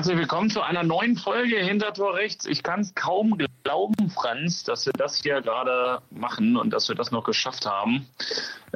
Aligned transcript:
Herzlich 0.00 0.16
willkommen 0.16 0.48
zu 0.48 0.62
einer 0.62 0.82
neuen 0.82 1.14
Folge 1.14 1.58
Hintertor 1.58 2.14
rechts. 2.14 2.46
Ich 2.46 2.62
kann 2.62 2.80
es 2.80 2.94
kaum 2.94 3.36
glauben, 3.64 4.08
Franz, 4.08 4.64
dass 4.64 4.86
wir 4.86 4.94
das 4.94 5.16
hier 5.16 5.42
gerade 5.42 6.00
machen 6.10 6.56
und 6.56 6.70
dass 6.70 6.88
wir 6.88 6.96
das 6.96 7.10
noch 7.10 7.22
geschafft 7.22 7.66
haben. 7.66 8.06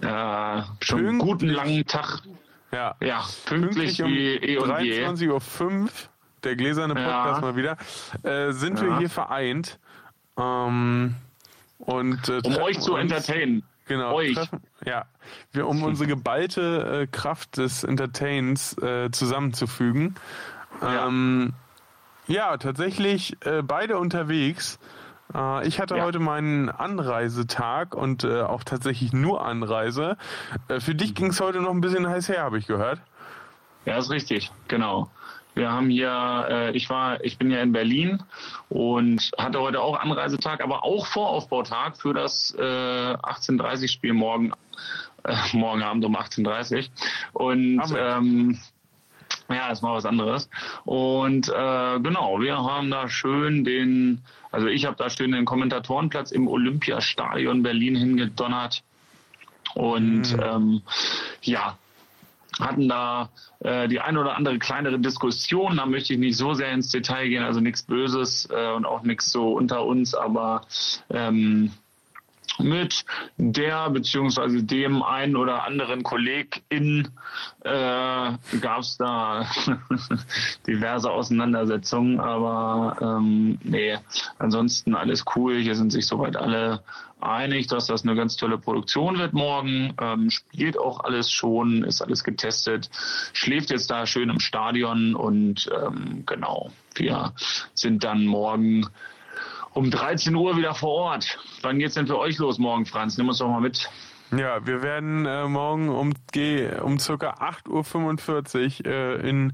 Äh, 0.03 0.63
schon 0.85 0.99
einen 0.99 1.19
guten 1.19 1.49
langen 1.49 1.87
Tag. 1.87 2.21
Ja, 2.73 2.95
ja 3.01 3.25
pünktlich, 3.47 3.97
pünktlich 3.97 4.03
um 4.03 4.13
eh 4.13 4.59
und 4.59 4.71
23.05 4.71 5.71
Uhr, 5.71 5.89
der 6.45 6.57
gläserne 6.57 6.93
Podcast 6.93 7.41
ja. 7.41 7.41
mal 7.41 7.57
wieder, 7.57 7.79
äh, 8.23 8.53
sind 8.53 8.81
ja. 8.81 8.85
wir 8.85 8.99
hier 8.99 9.09
vereint. 9.09 9.79
Ähm, 10.39 11.15
und, 11.79 12.29
äh, 12.29 12.43
um 12.45 12.59
euch 12.59 12.79
zu 12.81 12.97
entertainen. 12.97 13.63
Genau. 13.87 14.15
Euch. 14.15 14.35
Treffen, 14.35 14.63
ja. 14.85 15.07
Wir, 15.53 15.67
um 15.67 15.83
unsere 15.85 16.07
geballte 16.07 17.03
äh, 17.03 17.07
Kraft 17.07 17.57
des 17.57 17.83
Entertains 17.83 18.77
äh, 18.79 19.11
zusammenzufügen. 19.11 20.17
Ja, 20.85 21.07
ähm, 21.07 21.55
ja 22.27 22.57
tatsächlich 22.57 23.37
äh, 23.45 23.63
beide 23.63 23.99
unterwegs. 23.99 24.79
Äh, 25.35 25.67
ich 25.67 25.81
hatte 25.81 25.97
ja. 25.97 26.05
heute 26.05 26.19
meinen 26.19 26.69
Anreisetag 26.69 27.95
und 27.95 28.25
äh, 28.25 28.43
auch 28.43 28.65
tatsächlich 28.65 29.13
nur 29.13 29.45
Anreise. 29.45 30.17
Äh, 30.69 30.81
für 30.81 30.95
dich 30.95 31.15
ging 31.15 31.29
es 31.29 31.41
heute 31.41 31.61
noch 31.61 31.71
ein 31.71 31.81
bisschen 31.81 32.09
heiß 32.09 32.29
her, 32.29 32.43
habe 32.43 32.59
ich 32.59 32.67
gehört. 32.67 33.01
Ja, 33.85 33.99
ist 33.99 34.11
richtig, 34.11 34.51
genau. 34.69 35.11
Wir 35.55 35.71
haben 35.71 35.89
hier, 35.89 36.47
äh, 36.51 36.71
ich 36.73 36.91
war, 36.91 37.23
ich 37.23 37.39
bin 37.39 37.51
ja 37.51 37.61
in 37.61 37.73
Berlin 37.73 38.23
und 38.69 39.31
hatte 39.39 39.61
heute 39.61 39.81
auch 39.81 40.01
Anreisetag, 40.01 40.63
aber 40.63 40.83
auch 40.83 41.07
Voraufbautag 41.07 41.97
für 41.97 42.13
das 42.13 42.55
äh, 42.59 42.63
18:30 42.63 43.89
Spiel 43.89 44.15
morgen, 44.15 44.53
äh, 45.23 45.37
morgen 45.53 45.83
Abend 45.83 46.05
um 46.05 46.17
18:30 46.17 46.91
und 47.35 47.83
ähm, 47.97 48.59
ja, 49.49 49.71
ist 49.71 49.83
mal 49.83 49.95
was 49.95 50.07
anderes. 50.07 50.49
Und 50.85 51.49
äh, 51.49 52.01
genau, 52.01 52.41
wir 52.41 52.57
haben 52.57 52.91
da 52.91 53.09
schön 53.09 53.65
den, 53.65 54.23
also 54.51 54.67
ich 54.67 54.87
habe 54.87 54.97
da 54.97 55.11
schön 55.11 55.33
den 55.33 55.45
Kommentatorenplatz 55.45 56.31
im 56.31 56.49
Olympiastadion 56.49 57.63
Berlin 57.63 57.97
hingedonnert. 57.97 58.83
Und 59.75 60.37
mhm. 60.37 60.43
ähm, 60.43 60.83
ja, 61.43 61.77
hatten 62.61 62.89
da 62.89 63.31
äh, 63.61 63.89
die 63.89 64.01
eine 64.01 64.21
oder 64.21 64.37
andere 64.37 64.59
kleinere 64.59 64.99
Diskussion. 64.99 65.77
Da 65.77 65.87
möchte 65.87 66.13
ich 66.13 66.19
nicht 66.19 66.37
so 66.37 66.55
sehr 66.55 66.73
ins 66.73 66.91
Detail 66.91 67.29
gehen, 67.29 67.43
also 67.43 67.61
nichts 67.61 67.83
Böses 67.83 68.49
äh, 68.51 68.73
und 68.73 68.87
auch 68.87 69.03
nichts 69.03 69.33
so 69.33 69.53
unter 69.53 69.85
uns, 69.85 70.15
aber 70.15 70.63
ähm, 71.11 71.73
mit 72.59 73.05
der 73.37 73.91
beziehungsweise 73.91 74.63
dem 74.63 75.03
einen 75.03 75.37
oder 75.37 75.65
anderen 75.65 76.03
Kollegin 76.03 77.09
äh, 77.61 78.33
gab 78.61 78.81
es 78.81 78.97
da 78.97 79.47
diverse 80.67 81.11
Auseinandersetzungen, 81.11 82.21
aber 82.21 82.97
ähm, 83.01 83.59
nee, 83.63 83.97
ansonsten 84.39 84.95
alles 84.95 85.25
cool. 85.35 85.59
Hier 85.59 85.75
sind 85.75 85.91
sich 85.91 86.07
soweit 86.07 86.37
alle 86.37 86.83
einig, 87.21 87.67
dass 87.67 87.87
das 87.87 88.05
eine 88.05 88.15
ganz 88.15 88.37
tolle 88.37 88.59
Produktion 88.59 89.19
wird 89.19 89.33
morgen. 89.33 89.95
Ähm, 90.01 90.31
spielt 90.31 90.79
auch 90.79 91.01
alles 91.01 91.31
schon, 91.31 91.85
ist 91.85 92.03
alles 92.03 92.23
getestet, 92.23 92.91
schläft 93.33 93.71
jetzt 93.71 93.91
da 93.91 94.07
schön 94.07 94.31
im 94.31 94.41
Stadion 94.41 95.15
und 95.15 95.71
ähm, 95.75 96.25
genau, 96.27 96.71
wir 96.95 97.33
sind 97.75 98.05
dann 98.05 98.27
morgen 98.27 98.87
um 99.75 99.91
13 99.91 100.35
Uhr 100.35 100.57
wieder 100.57 100.75
vor 100.75 100.91
Ort. 100.91 101.39
Wann 101.63 101.79
geht's 101.79 101.95
denn 101.95 102.07
für 102.07 102.19
euch 102.19 102.39
los 102.39 102.59
morgen, 102.59 102.87
Franz? 102.87 103.19
Nimm 103.19 103.29
uns 103.29 103.39
doch 103.39 103.49
mal 103.49 103.61
mit. 103.61 103.89
Ja, 104.31 104.67
wir 104.67 104.83
werden 104.83 105.27
äh, 105.27 105.47
morgen 105.47 105.89
um, 105.91 106.13
um 106.83 106.99
circa 106.99 107.35
8.45 107.35 108.81
Uhr 108.81 108.93
äh, 108.93 109.29
in 109.29 109.53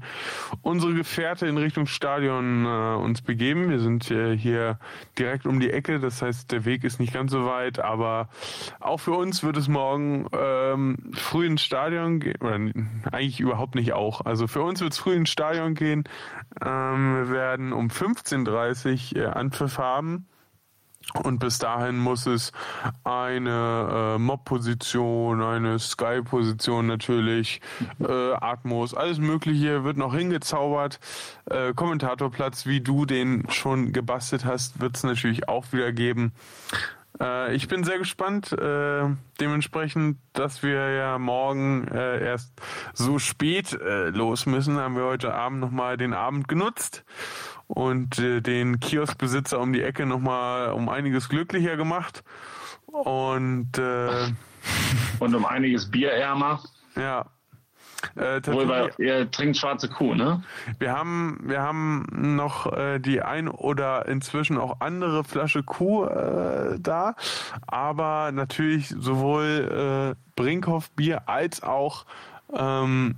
unsere 0.61 0.93
Gefährte 0.93 1.45
in 1.45 1.57
Richtung 1.57 1.85
Stadion 1.85 2.65
äh, 2.65 2.95
uns 2.95 3.21
begeben. 3.21 3.69
Wir 3.69 3.79
sind 3.79 4.09
äh, 4.09 4.35
hier 4.35 4.79
direkt 5.19 5.45
um 5.45 5.59
die 5.59 5.71
Ecke, 5.71 5.99
das 5.99 6.21
heißt, 6.21 6.51
der 6.51 6.65
Weg 6.65 6.83
ist 6.83 6.99
nicht 6.99 7.13
ganz 7.13 7.31
so 7.31 7.45
weit, 7.45 7.79
aber 7.79 8.29
auch 8.79 8.99
für 8.99 9.11
uns 9.11 9.43
wird 9.43 9.57
es 9.57 9.67
morgen 9.67 10.27
ähm, 10.31 11.11
früh 11.13 11.45
ins 11.45 11.61
Stadion 11.61 12.19
gehen, 12.19 12.37
oder 12.39 12.55
eigentlich 13.11 13.39
überhaupt 13.39 13.75
nicht 13.75 13.93
auch. 13.93 14.25
Also 14.25 14.47
für 14.47 14.63
uns 14.63 14.81
wird 14.81 14.93
es 14.93 14.99
früh 14.99 15.13
ins 15.13 15.29
Stadion 15.29 15.75
gehen. 15.75 16.05
Ähm, 16.65 17.15
wir 17.17 17.29
werden 17.29 17.73
um 17.73 17.89
15.30 17.89 19.15
Uhr 19.15 19.23
äh, 19.23 19.27
Anpfiff 19.27 19.77
haben. 19.77 20.25
Und 21.23 21.39
bis 21.39 21.57
dahin 21.57 21.97
muss 21.97 22.25
es 22.25 22.51
eine 23.03 24.15
äh, 24.15 24.17
Mob-Position, 24.17 25.41
eine 25.41 25.77
Sky-Position 25.77 26.87
natürlich, 26.87 27.59
äh, 27.99 28.33
Atmos, 28.33 28.93
alles 28.93 29.17
Mögliche 29.17 29.83
wird 29.83 29.97
noch 29.97 30.15
hingezaubert. 30.15 30.99
Äh, 31.49 31.73
Kommentatorplatz, 31.73 32.65
wie 32.65 32.81
du 32.81 33.05
den 33.05 33.45
schon 33.49 33.91
gebastelt 33.91 34.45
hast, 34.45 34.79
wird 34.79 34.95
es 34.95 35.03
natürlich 35.03 35.49
auch 35.49 35.73
wieder 35.73 35.91
geben. 35.91 36.31
Äh, 37.19 37.55
ich 37.55 37.67
bin 37.67 37.83
sehr 37.83 37.97
gespannt. 37.97 38.53
Äh, 38.53 39.09
dementsprechend, 39.39 40.17
dass 40.33 40.63
wir 40.63 40.91
ja 40.91 41.19
morgen 41.19 41.87
äh, 41.89 42.23
erst 42.23 42.53
so 42.93 43.19
spät 43.19 43.73
äh, 43.73 44.09
los 44.09 44.45
müssen, 44.45 44.77
haben 44.77 44.95
wir 44.95 45.03
heute 45.03 45.33
Abend 45.33 45.59
nochmal 45.59 45.97
den 45.97 46.13
Abend 46.13 46.47
genutzt 46.47 47.03
und 47.73 48.19
äh, 48.19 48.41
den 48.41 48.79
Kioskbesitzer 48.79 49.59
um 49.59 49.71
die 49.71 49.81
Ecke 49.81 50.05
nochmal 50.05 50.73
um 50.73 50.89
einiges 50.89 51.29
glücklicher 51.29 51.77
gemacht. 51.77 52.23
Und, 52.85 53.77
äh, 53.77 54.27
und 55.19 55.35
um 55.35 55.45
einiges 55.45 55.89
bierärmer. 55.89 56.61
Ja. 56.95 57.25
Äh, 58.15 58.41
Wohl, 58.47 58.67
weil 58.67 58.91
ihr 58.97 59.29
trinkt 59.29 59.57
schwarze 59.57 59.87
Kuh, 59.87 60.15
ne? 60.15 60.43
Wir 60.79 60.91
haben, 60.91 61.39
wir 61.43 61.61
haben 61.61 62.35
noch 62.35 62.71
äh, 62.73 62.99
die 62.99 63.21
ein 63.21 63.47
oder 63.47 64.07
inzwischen 64.07 64.57
auch 64.57 64.81
andere 64.81 65.23
Flasche 65.23 65.61
Kuh 65.63 66.05
äh, 66.05 66.79
da, 66.79 67.15
aber 67.67 68.31
natürlich 68.33 68.89
sowohl 68.89 70.15
äh, 70.15 70.31
Brinkhoff 70.35 70.89
Bier 70.91 71.29
als 71.29 71.61
auch 71.61 72.05
ähm, 72.53 73.15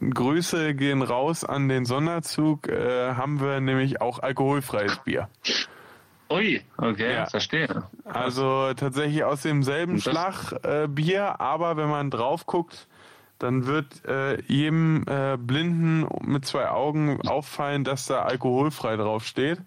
Grüße 0.00 0.74
gehen 0.74 1.02
raus 1.02 1.44
an 1.44 1.68
den 1.68 1.84
Sonderzug, 1.84 2.68
äh, 2.68 3.14
haben 3.14 3.40
wir 3.40 3.60
nämlich 3.60 4.00
auch 4.00 4.18
alkoholfreies 4.18 4.98
Bier. 5.04 5.28
Ui, 6.28 6.60
okay, 6.76 7.14
ja. 7.14 7.26
verstehe. 7.26 7.84
Also 8.04 8.74
tatsächlich 8.74 9.24
aus 9.24 9.42
demselben 9.42 10.00
Schlag 10.00 10.52
äh, 10.64 10.88
Bier, 10.88 11.40
aber 11.40 11.76
wenn 11.76 11.88
man 11.88 12.10
drauf 12.10 12.46
guckt, 12.46 12.88
dann 13.38 13.66
wird 13.66 14.04
äh, 14.06 14.40
jedem 14.42 15.04
äh, 15.06 15.36
Blinden 15.38 16.06
mit 16.22 16.44
zwei 16.46 16.68
Augen 16.68 17.20
auffallen, 17.26 17.84
dass 17.84 18.06
da 18.06 18.22
alkoholfrei 18.22 18.96
draufsteht. 18.96 19.60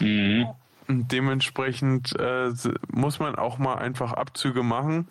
Mhm. 0.00 0.48
Und 0.88 1.12
dementsprechend 1.12 2.18
äh, 2.18 2.50
muss 2.90 3.20
man 3.20 3.36
auch 3.36 3.58
mal 3.58 3.76
einfach 3.76 4.12
Abzüge 4.12 4.62
machen. 4.62 5.08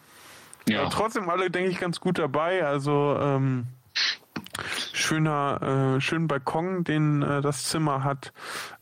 Ja. 0.67 0.81
Aber 0.81 0.89
trotzdem 0.89 1.29
alle, 1.29 1.49
denke 1.49 1.69
ich, 1.69 1.79
ganz 1.79 1.99
gut 2.01 2.19
dabei. 2.19 2.65
Also 2.65 3.17
ähm, 3.19 3.67
schöner, 4.99 5.95
äh, 5.97 6.01
schönen 6.01 6.27
Balkon, 6.27 6.83
den 6.83 7.21
äh, 7.21 7.41
das 7.41 7.65
Zimmer 7.65 8.03
hat, 8.03 8.31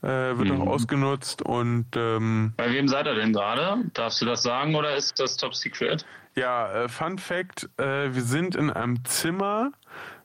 äh, 0.02 0.08
wird 0.08 0.50
mhm. 0.50 0.62
auch 0.62 0.68
ausgenutzt 0.68 1.42
und 1.42 1.88
ähm, 1.96 2.54
bei 2.58 2.72
wem 2.72 2.88
seid 2.88 3.08
ihr 3.08 3.16
denn 3.16 3.34
gerade? 3.34 3.84
Darfst 3.94 4.22
du 4.22 4.26
das 4.26 4.44
sagen 4.44 4.76
oder 4.76 4.96
ist 4.96 5.20
das 5.20 5.38
Top 5.38 5.56
Secret? 5.56 6.06
Ja, 6.36 6.84
äh, 6.84 6.90
Fun 6.90 7.18
Fact: 7.18 7.70
äh, 7.78 8.14
Wir 8.14 8.22
sind 8.22 8.56
in 8.56 8.70
einem 8.70 9.04
Zimmer, 9.06 9.72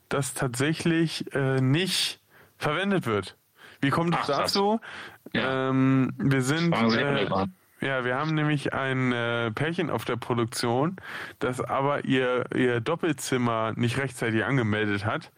das 0.09 0.35
tatsächlich 0.35 1.33
äh, 1.35 1.61
nicht 1.61 2.21
verwendet 2.59 3.07
wird. 3.07 3.37
Wie 3.81 3.91
kommt 3.91 4.17
es 4.19 4.27
dazu? 4.27 4.81
Ja. 5.33 5.71
Ähm, 5.71 6.13
wir 6.19 6.43
sind 6.43 6.73
äh, 6.73 7.47
ja, 7.83 8.05
wir 8.05 8.17
haben 8.17 8.35
nämlich 8.35 8.73
ein 8.73 9.13
äh, 9.13 9.51
Pärchen 9.51 9.91
auf 9.91 10.05
der 10.05 10.17
Produktion, 10.17 10.97
das 11.41 11.61
aber 11.61 12.05
ihr, 12.05 12.45
ihr 12.55 12.81
Doppelzimmer 12.81 13.73
nicht 13.75 13.99
rechtzeitig 13.99 14.45
angemeldet 14.45 15.05
hat. 15.05 15.33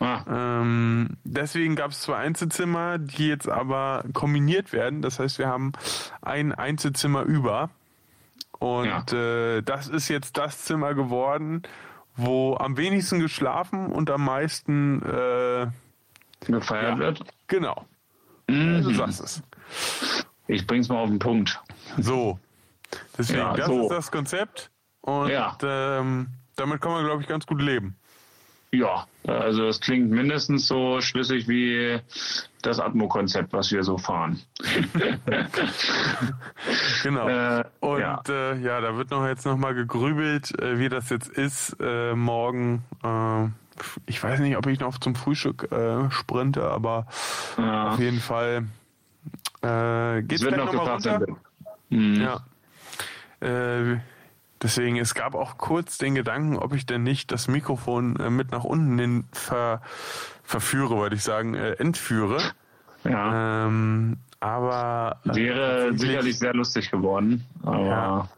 Ah. 0.00 0.22
Ähm, 0.28 1.18
deswegen 1.24 1.76
gab 1.76 1.90
es 1.90 2.00
zwei 2.00 2.16
Einzelzimmer, 2.16 2.98
die 2.98 3.28
jetzt 3.28 3.48
aber 3.48 4.04
kombiniert 4.14 4.72
werden. 4.72 5.02
Das 5.02 5.18
heißt, 5.18 5.38
wir 5.38 5.48
haben 5.48 5.72
ein 6.22 6.52
Einzelzimmer 6.52 7.22
über. 7.22 7.68
Und 8.58 9.12
ja. 9.12 9.56
äh, 9.56 9.62
das 9.62 9.88
ist 9.88 10.08
jetzt 10.08 10.38
das 10.38 10.64
Zimmer 10.64 10.94
geworden, 10.94 11.62
wo 12.16 12.56
am 12.56 12.76
wenigsten 12.76 13.20
geschlafen 13.20 13.86
und 13.86 14.10
am 14.10 14.24
meisten 14.24 15.02
äh, 15.02 15.66
gefeiert 16.46 16.92
ja, 16.92 16.98
wird. 16.98 17.24
Genau. 17.46 17.84
Mhm. 18.48 18.82
Du 18.82 18.94
sagst 18.94 19.20
es. 19.20 19.42
Ich 20.50 20.66
bring's 20.66 20.88
mal 20.88 20.98
auf 20.98 21.08
den 21.08 21.20
Punkt. 21.20 21.60
So. 21.98 22.38
Deswegen, 23.16 23.38
ja, 23.38 23.54
das 23.54 23.66
so. 23.66 23.82
ist 23.82 23.90
das 23.90 24.10
Konzept. 24.10 24.70
Und 25.00 25.28
ja. 25.28 25.56
ähm, 25.62 26.26
damit 26.56 26.80
kann 26.80 26.90
man, 26.92 27.04
glaube 27.04 27.22
ich, 27.22 27.28
ganz 27.28 27.46
gut 27.46 27.62
leben. 27.62 27.96
Ja, 28.72 29.06
also 29.26 29.66
es 29.66 29.80
klingt 29.80 30.10
mindestens 30.10 30.66
so 30.66 31.00
schlüssig 31.00 31.48
wie 31.48 31.98
das 32.62 32.78
Atmo-Konzept, 32.78 33.52
was 33.52 33.72
wir 33.72 33.82
so 33.82 33.98
fahren. 33.98 34.40
genau. 37.02 37.28
Äh, 37.28 37.64
und 37.80 38.00
ja. 38.00 38.22
Äh, 38.28 38.60
ja. 38.60 38.80
da 38.80 38.96
wird 38.96 39.10
noch 39.10 39.26
jetzt 39.26 39.44
noch 39.44 39.56
mal 39.56 39.74
gegrübelt, 39.74 40.56
äh, 40.60 40.78
wie 40.78 40.88
das 40.88 41.10
jetzt 41.10 41.28
ist 41.28 41.76
äh, 41.80 42.14
morgen. 42.14 42.84
Äh, 43.02 43.46
ich 44.06 44.22
weiß 44.22 44.40
nicht, 44.40 44.56
ob 44.56 44.66
ich 44.66 44.78
noch 44.78 44.98
zum 44.98 45.14
Frühstück 45.14 45.72
äh, 45.72 46.10
sprinte, 46.10 46.64
aber 46.64 47.06
ja. 47.56 47.90
auf 47.90 47.98
jeden 47.98 48.20
Fall 48.20 48.66
äh, 49.62 50.22
gleich 50.22 50.56
noch, 50.56 50.72
noch 50.72 50.72
mal 50.72 50.92
runter. 50.92 51.26
Mhm. 51.90 52.20
Ja. 52.20 52.40
Äh, 53.40 53.98
deswegen, 54.62 54.96
es 54.96 55.14
gab 55.14 55.34
auch 55.34 55.58
kurz 55.58 55.98
den 55.98 56.14
Gedanken, 56.14 56.56
ob 56.56 56.74
ich 56.74 56.86
denn 56.86 57.02
nicht 57.02 57.32
das 57.32 57.48
Mikrofon 57.48 58.16
äh, 58.16 58.30
mit 58.30 58.52
nach 58.52 58.64
unten 58.64 58.98
hin 58.98 59.24
ver, 59.32 59.82
verführe, 60.42 60.96
würde 60.96 61.16
ich 61.16 61.22
sagen, 61.22 61.54
äh, 61.54 61.72
entführe. 61.72 62.38
Ja. 63.04 63.66
Ähm, 63.66 64.18
aber 64.40 65.20
äh, 65.26 65.34
wäre 65.34 65.98
sicherlich 65.98 66.38
sehr 66.38 66.54
lustig 66.54 66.90
geworden, 66.90 67.44
aber 67.62 67.86
ja. 67.86 68.28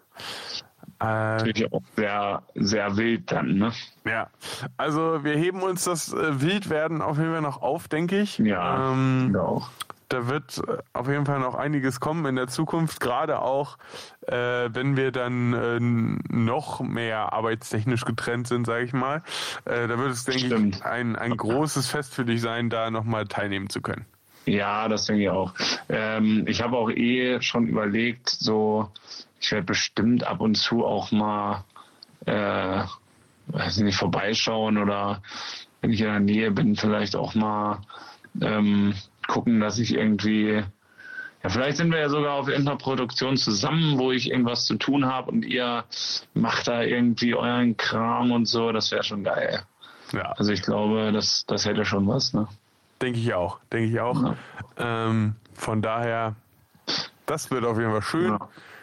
Äh, 1.01 1.37
natürlich 1.37 1.73
auch 1.73 1.83
sehr, 1.97 2.43
sehr 2.55 2.97
wild 2.97 3.31
dann, 3.31 3.57
ne? 3.57 3.73
Ja, 4.05 4.29
also 4.77 5.25
wir 5.25 5.35
heben 5.35 5.63
uns 5.63 5.85
das 5.85 6.13
äh, 6.13 6.41
Wildwerden 6.41 7.03
auf 7.03 7.19
jeden 7.19 7.33
Fall 7.33 7.41
noch 7.41 7.61
auf, 7.61 7.89
denke 7.89 8.21
ich. 8.21 8.39
Ja, 8.39 8.93
ähm, 8.93 9.37
auch 9.37 9.71
da 10.13 10.29
wird 10.29 10.59
äh, 10.59 10.79
auf 10.93 11.09
jeden 11.09 11.27
Fall 11.27 11.41
noch 11.41 11.55
einiges 11.55 12.01
kommen 12.01 12.27
in 12.27 12.37
der 12.37 12.49
Zukunft, 12.49 13.01
gerade 13.01 13.41
auch, 13.41 13.79
äh, 14.27 14.35
wenn 14.73 14.97
wir 14.97 15.11
dann 15.13 15.53
äh, 15.53 15.79
noch 15.81 16.81
mehr 16.81 17.33
arbeitstechnisch 17.33 18.05
getrennt 18.05 18.49
sind, 18.49 18.67
sage 18.67 18.85
ich 18.85 18.93
mal. 18.93 19.23
Äh, 19.65 19.89
da 19.89 19.99
wird 19.99 20.11
es, 20.13 20.25
denke 20.25 20.47
Stimmt. 20.47 20.77
ich, 20.77 20.85
ein, 20.85 21.17
ein 21.17 21.37
großes 21.37 21.89
Fest 21.89 22.15
für 22.15 22.25
dich 22.25 22.41
sein, 22.41 22.71
da 22.71 22.91
nochmal 22.91 23.27
teilnehmen 23.27 23.71
zu 23.71 23.81
können. 23.81 24.07
Ja, 24.45 24.89
das 24.89 25.07
denke 25.07 25.23
ich 25.23 25.29
auch. 25.29 25.55
Ähm, 25.89 26.45
ich 26.49 26.63
habe 26.63 26.77
auch 26.77 26.91
eh 26.91 27.41
schon 27.41 27.69
überlegt, 27.69 28.29
so, 28.29 28.91
ich 29.41 29.53
werde 29.53 29.67
bestimmt 29.67 30.25
ab 30.25 30.41
und 30.41 30.57
zu 30.57 30.85
auch 30.85 31.13
mal, 31.13 31.65
äh, 32.27 32.83
weiß 33.47 33.79
nicht, 33.79 33.97
vorbeischauen 33.97 34.79
oder 34.79 35.23
wenn 35.81 35.93
ich 35.93 36.01
in 36.01 36.07
der 36.07 36.21
Nähe 36.21 36.51
bin, 36.51 36.77
vielleicht 36.77 37.15
auch 37.17 37.35
mal 37.35 37.81
ähm, 38.41 38.95
gucken, 39.29 39.61
dass 39.61 39.79
ich 39.79 39.95
irgendwie, 39.95 40.63
ja, 41.43 41.49
vielleicht 41.49 41.77
sind 41.77 41.91
wir 41.91 41.99
ja 41.99 42.09
sogar 42.09 42.35
auf 42.35 42.49
irgendeiner 42.49 42.79
Produktion 42.79 43.37
zusammen, 43.37 43.99
wo 43.99 44.13
ich 44.13 44.31
irgendwas 44.31 44.65
zu 44.65 44.77
tun 44.77 45.07
habe 45.07 45.31
und 45.31 45.45
ihr 45.45 45.85
macht 46.35 46.69
da 46.69 46.83
irgendwie 46.83 47.35
euren 47.35 47.77
Kram 47.77 48.33
und 48.33 48.47
so. 48.47 48.73
Das 48.73 48.91
wäre 48.93 49.03
schon 49.03 49.25
geil. 49.25 49.63
Ja. 50.13 50.33
Also 50.37 50.53
ich 50.53 50.63
glaube, 50.63 51.13
das, 51.13 51.45
das 51.47 51.65
hätte 51.65 51.85
schon 51.85 52.07
was, 52.07 52.33
ne? 52.33 52.47
Denke 53.01 53.19
ich 53.19 53.35
auch, 53.35 53.59
denke 53.73 53.91
ich 53.91 54.01
auch. 54.01 54.23
Ja. 54.23 54.37
Ähm, 54.79 55.35
von 55.55 55.83
daher, 55.83 56.37
das 57.27 57.51
wird 57.51 57.65
auf 57.65 57.79
jeden 57.79 57.91
Fall 57.91 58.03
schön. 58.03 58.39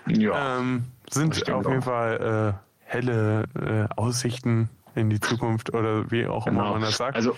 Ja. 0.08 0.18
ja. 0.18 0.60
Ähm, 0.60 0.86
sind 1.10 1.50
auf 1.52 1.68
jeden 1.68 1.82
Fall 1.82 2.56
äh, 2.56 2.70
helle 2.84 3.44
äh, 3.56 3.94
Aussichten 3.96 4.70
in 4.96 5.10
die 5.10 5.20
Zukunft 5.20 5.74
oder 5.74 6.10
wie 6.12 6.26
auch 6.28 6.48
immer 6.48 6.64
genau. 6.64 6.74
man 6.74 6.82
das 6.82 6.98
sagt. 6.98 7.16
Also 7.16 7.36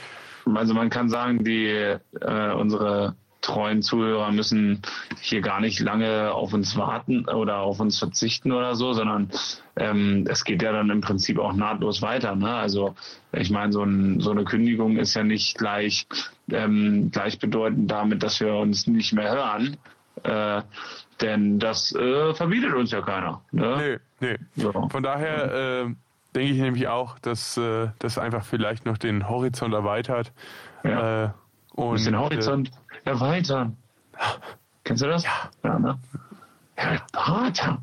also 0.53 0.73
man 0.73 0.89
kann 0.89 1.09
sagen, 1.09 1.43
die 1.43 1.67
äh, 1.67 2.53
unsere 2.53 3.15
treuen 3.41 3.81
Zuhörer 3.81 4.31
müssen 4.31 4.81
hier 5.19 5.41
gar 5.41 5.59
nicht 5.59 5.79
lange 5.79 6.31
auf 6.31 6.53
uns 6.53 6.77
warten 6.77 7.25
oder 7.27 7.57
auf 7.57 7.79
uns 7.79 7.97
verzichten 7.97 8.51
oder 8.51 8.75
so, 8.75 8.93
sondern 8.93 9.31
ähm, 9.75 10.27
es 10.29 10.43
geht 10.43 10.61
ja 10.61 10.71
dann 10.71 10.89
im 10.89 11.01
Prinzip 11.01 11.39
auch 11.39 11.53
nahtlos 11.53 12.01
weiter. 12.01 12.35
Ne? 12.35 12.53
Also 12.53 12.95
ich 13.31 13.49
meine, 13.49 13.71
so, 13.71 13.83
ein, 13.83 14.19
so 14.19 14.31
eine 14.31 14.43
Kündigung 14.43 14.97
ist 14.97 15.15
ja 15.15 15.23
nicht 15.23 15.57
gleich 15.57 16.07
ähm, 16.51 17.09
gleichbedeutend 17.11 17.89
damit, 17.89 18.23
dass 18.23 18.39
wir 18.39 18.53
uns 18.53 18.87
nicht 18.87 19.13
mehr 19.13 19.31
hören. 19.31 19.77
Äh, 20.23 20.61
denn 21.21 21.59
das 21.59 21.93
äh, 21.95 22.33
verbietet 22.33 22.73
uns 22.73 22.91
ja 22.91 23.01
keiner. 23.01 23.41
Ne? 23.51 23.99
Nee, 24.19 24.27
nee. 24.27 24.37
So. 24.55 24.71
Von 24.89 25.03
daher 25.03 25.85
äh, 25.85 25.95
denke 26.35 26.53
ich 26.53 26.59
nämlich 26.59 26.87
auch, 26.87 27.19
dass 27.19 27.57
äh, 27.57 27.89
das 27.99 28.17
einfach 28.17 28.45
vielleicht 28.45 28.85
noch 28.85 28.97
den 28.97 29.27
Horizont 29.29 29.73
erweitert. 29.73 30.31
Ja. 30.83 31.25
Äh, 31.25 31.29
und 31.73 32.05
den 32.05 32.17
Horizont 32.17 32.71
äh, 33.05 33.09
erweitern. 33.09 33.77
Kennst 34.83 35.03
du 35.03 35.07
das? 35.07 35.23
Ja. 35.23 35.49
ja 35.63 35.79
ne? 35.79 35.99
Harry 36.77 36.99
Potter. 37.11 37.81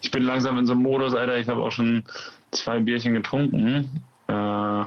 ich 0.00 0.10
bin 0.10 0.22
langsam 0.22 0.58
in 0.58 0.66
so 0.66 0.72
einem 0.72 0.82
Modus, 0.82 1.14
Alter. 1.14 1.36
Ich 1.38 1.48
habe 1.48 1.62
auch 1.62 1.72
schon 1.72 2.04
zwei 2.50 2.80
Bierchen 2.80 3.14
getrunken. 3.14 4.02
Äh, 4.28 4.84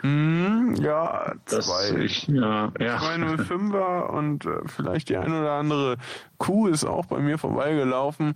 hm, 0.00 0.76
ja, 0.76 1.34
zwei. 1.44 1.90
Ich, 1.98 2.26
ja, 2.28 2.72
ja. 2.78 2.96
205er 2.96 4.06
und 4.06 4.46
äh, 4.46 4.60
vielleicht 4.66 5.10
die 5.10 5.16
ein 5.16 5.32
oder 5.32 5.52
andere 5.52 5.96
Kuh 6.38 6.68
ist 6.68 6.84
auch 6.84 7.06
bei 7.06 7.18
mir 7.18 7.36
vorbeigelaufen, 7.36 8.34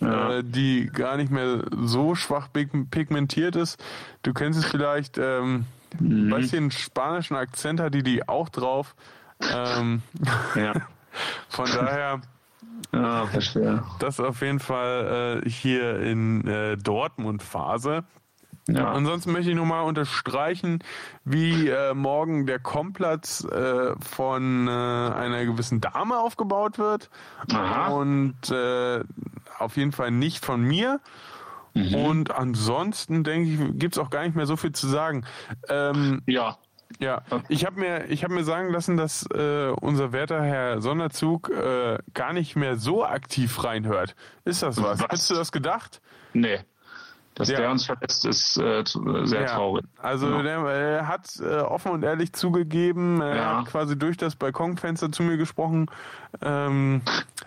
ja. 0.00 0.38
äh, 0.38 0.44
die 0.44 0.86
gar 0.86 1.16
nicht 1.16 1.30
mehr 1.30 1.64
so 1.70 2.14
schwach 2.14 2.48
pigmentiert 2.52 3.56
ist. 3.56 3.82
Du 4.22 4.34
kennst 4.34 4.58
es 4.58 4.66
vielleicht, 4.66 5.16
ähm, 5.16 5.64
mhm. 5.98 6.30
weißt 6.30 6.52
du, 6.52 6.56
den 6.56 6.70
spanischen 6.70 7.36
Akzent 7.36 7.80
hat 7.80 7.94
die 7.94 8.02
die 8.02 8.28
auch 8.28 8.50
drauf. 8.50 8.94
Ähm, 9.40 10.02
ja. 10.54 10.74
Von 11.48 11.66
daher. 11.66 12.20
Ah, 12.92 13.26
verstehe. 13.26 13.82
Das 14.00 14.20
auf 14.20 14.42
jeden 14.42 14.60
Fall 14.60 15.42
äh, 15.44 15.48
hier 15.48 16.00
in 16.00 16.46
äh, 16.46 16.76
Dortmund-Phase. 16.76 18.04
Ja. 18.68 18.90
Ansonsten 18.92 19.32
möchte 19.32 19.50
ich 19.50 19.56
nochmal 19.56 19.84
unterstreichen, 19.84 20.80
wie 21.24 21.68
äh, 21.68 21.94
morgen 21.94 22.46
der 22.46 22.58
Komplatz 22.58 23.44
äh, 23.44 23.94
von 24.00 24.66
äh, 24.66 24.70
einer 24.70 25.44
gewissen 25.44 25.80
Dame 25.80 26.18
aufgebaut 26.18 26.78
wird. 26.78 27.08
Aha. 27.52 27.88
Und 27.88 28.50
äh, 28.50 29.04
auf 29.58 29.76
jeden 29.76 29.92
Fall 29.92 30.10
nicht 30.10 30.44
von 30.44 30.62
mir. 30.62 31.00
Mhm. 31.74 31.94
Und 31.94 32.30
ansonsten 32.32 33.22
denke 33.22 33.50
ich, 33.50 33.78
gibt 33.78 33.96
es 33.96 34.02
auch 34.02 34.10
gar 34.10 34.24
nicht 34.24 34.34
mehr 34.34 34.46
so 34.46 34.56
viel 34.56 34.72
zu 34.72 34.88
sagen. 34.88 35.24
Ähm, 35.68 36.22
ja. 36.26 36.56
Ja, 37.00 37.22
ich 37.48 37.66
habe 37.66 37.80
mir, 37.80 38.06
ich 38.10 38.22
hab 38.22 38.30
mir 38.30 38.44
sagen 38.44 38.70
lassen, 38.70 38.96
dass 38.96 39.26
äh, 39.34 39.70
unser 39.80 40.12
werter 40.12 40.42
Herr 40.42 40.80
Sonderzug 40.80 41.50
äh, 41.50 41.98
gar 42.14 42.32
nicht 42.32 42.54
mehr 42.54 42.76
so 42.76 43.04
aktiv 43.04 43.64
reinhört. 43.64 44.14
Ist 44.44 44.62
das 44.62 44.76
was? 44.78 45.00
was? 45.00 45.02
Hättest 45.02 45.30
du 45.30 45.34
das 45.34 45.50
gedacht? 45.50 46.00
Nee. 46.32 46.60
Dass 47.36 47.50
ja. 47.50 47.58
der 47.58 47.70
uns 47.70 47.84
verlässt, 47.84 48.24
ist 48.24 48.56
äh, 48.56 48.82
sehr 49.24 49.42
ja. 49.42 49.46
traurig. 49.46 49.84
Also 49.98 50.28
ja. 50.28 50.42
der, 50.42 50.58
er 50.58 51.06
hat 51.06 51.28
äh, 51.38 51.58
offen 51.58 51.92
und 51.92 52.02
ehrlich 52.02 52.32
zugegeben, 52.32 53.20
er 53.20 53.58
hat 53.58 53.66
quasi 53.66 53.98
durch 53.98 54.16
das 54.16 54.36
Balkonfenster 54.36 55.12
zu 55.12 55.22
mir 55.22 55.36
gesprochen, 55.36 55.90
ähm, 56.40 57.02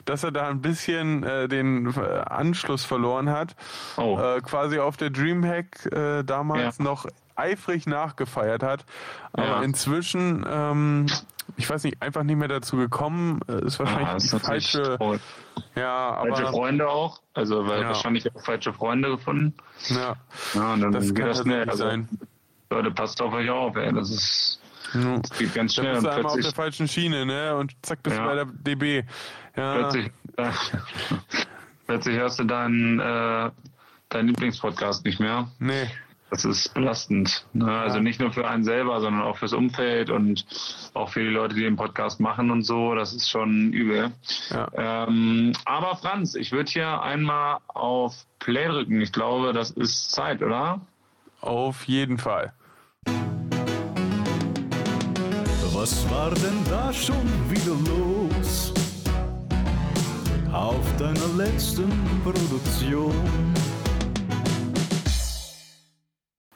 dass 0.06 0.24
er 0.24 0.32
da 0.32 0.48
ein 0.48 0.62
bisschen 0.62 1.24
äh, 1.24 1.48
den 1.48 1.88
äh, 1.88 2.20
Anschluss 2.20 2.86
verloren 2.86 3.32
hat. 3.32 3.56
Oh. 3.98 4.20
Äh, 4.20 4.42
quasi 4.42 4.78
auf 4.78 4.96
der 4.96 5.10
Dreamhack 5.10 5.92
äh, 5.92 6.24
damals 6.24 6.78
noch 6.78 7.08
eifrig 7.36 7.88
nachgefeiert 7.88 8.62
hat. 8.62 8.86
Aber 9.34 9.64
inzwischen 9.64 10.46
ähm, 10.48 11.08
ich 11.58 11.70
weiß 11.70 11.84
nicht, 11.84 12.02
einfach 12.02 12.24
nicht 12.24 12.38
mehr 12.38 12.48
dazu 12.48 12.78
gekommen. 12.78 13.40
Äh, 13.48 13.66
ist 13.66 13.80
wahrscheinlich 13.80 14.08
ah, 14.08 14.16
ist 14.16 14.46
falsche, 14.46 15.20
ja, 15.76 16.12
aber, 16.12 16.36
falsche 16.36 16.52
Freunde 16.52 16.88
auch. 16.88 17.22
Also 17.34 17.68
weil 17.68 17.82
ja. 17.82 17.88
wahrscheinlich 17.88 18.34
auch 18.34 18.42
falsche 18.44 18.74
Freunde 18.74 19.10
gefunden. 19.10 19.54
Ja, 19.90 20.16
ja 20.54 20.74
und 20.74 20.82
dann 20.82 20.92
das 20.92 21.14
geht 21.14 21.26
das 21.26 21.42
schnell. 21.42 21.70
Also, 21.70 21.84
sein. 21.84 22.10
Leute, 22.70 22.92
passt 22.92 23.22
auf 23.22 23.34
euch 23.34 23.50
auf, 23.50 23.76
ey. 23.76 23.94
Das 23.94 24.12
ist 24.12 24.60
das 24.94 25.38
geht 25.38 25.54
ganz 25.54 25.74
schnell. 25.76 25.94
Dann 25.94 26.04
bist 26.04 26.06
du 26.06 26.10
einmal 26.10 26.32
auf 26.32 26.40
der 26.40 26.52
falschen 26.52 26.88
Schiene, 26.88 27.26
ne? 27.26 27.56
Und 27.56 27.76
zack, 27.82 28.02
bist 28.04 28.18
ja. 28.18 28.24
du 28.24 28.30
bei 28.30 28.36
der 28.36 28.46
DB. 28.46 29.04
Ja. 29.56 29.74
Plötzlich, 29.76 30.12
äh, 30.38 30.52
plötzlich 31.88 32.18
hörst 32.18 32.40
du 32.40 32.44
deinen, 32.46 33.00
äh, 33.00 33.52
deinen 34.10 34.28
Lieblingspodcast 34.28 35.06
nicht 35.06 35.20
mehr. 35.20 35.50
Nee. 35.60 35.90
Das 36.32 36.46
ist 36.46 36.74
belastend. 36.74 37.46
Ne? 37.54 37.72
Also 37.72 38.00
nicht 38.00 38.20
nur 38.20 38.32
für 38.32 38.48
einen 38.48 38.64
selber, 38.64 39.02
sondern 39.02 39.24
auch 39.24 39.38
fürs 39.38 39.54
Umfeld 39.54 40.10
und 40.10 40.46
auch 40.94 41.10
für 41.10 41.22
die 41.22 41.30
Leute, 41.30 41.56
die 41.56 41.64
den 41.64 41.76
Podcast 41.76 42.20
machen 42.20 42.52
und 42.52 42.62
so. 42.64 42.94
Das 42.94 43.14
ist 43.14 43.30
schon 43.30 43.74
übel. 43.74 44.12
Ja. 44.52 45.08
Ähm, 45.08 45.54
aber 45.66 45.96
Franz, 45.96 46.36
ich 46.36 46.52
würde 46.52 46.72
hier 46.72 47.02
einmal 47.02 47.58
auf 47.68 48.14
Play 48.38 48.68
drücken. 48.68 49.02
Ich 49.02 49.12
glaube, 49.12 49.54
das 49.54 49.72
ist 49.72 50.12
Zeit, 50.12 50.44
oder? 50.44 50.82
Auf 51.42 51.86
jeden 51.86 52.18
Fall. 52.18 52.54
Was 55.74 56.10
war 56.12 56.30
denn 56.32 56.64
da 56.70 56.92
schon 56.92 57.26
wieder 57.50 57.74
los? 57.90 58.74
Auf 60.52 60.98
deiner 60.98 61.28
letzten 61.38 61.90
Produktion? 62.24 63.14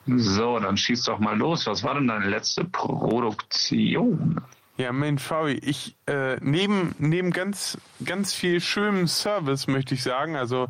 So, 0.05 0.59
dann 0.59 0.77
schieß 0.77 1.03
doch 1.05 1.19
mal 1.19 1.37
los. 1.37 1.65
Was 1.65 1.83
war 1.83 1.95
denn 1.95 2.07
deine 2.07 2.27
letzte 2.27 2.65
Produktion? 2.65 4.41
Ja, 4.75 4.91
Mensch, 4.91 5.21
Fabi, 5.21 5.53
ich 5.53 5.95
äh, 6.07 6.37
neben 6.41 6.95
neben 6.97 7.31
ganz 7.31 7.77
ganz 8.03 8.33
viel 8.33 8.59
schönem 8.59 9.07
Service 9.07 9.67
möchte 9.67 9.93
ich 9.93 10.03
sagen. 10.03 10.35
Also 10.35 10.67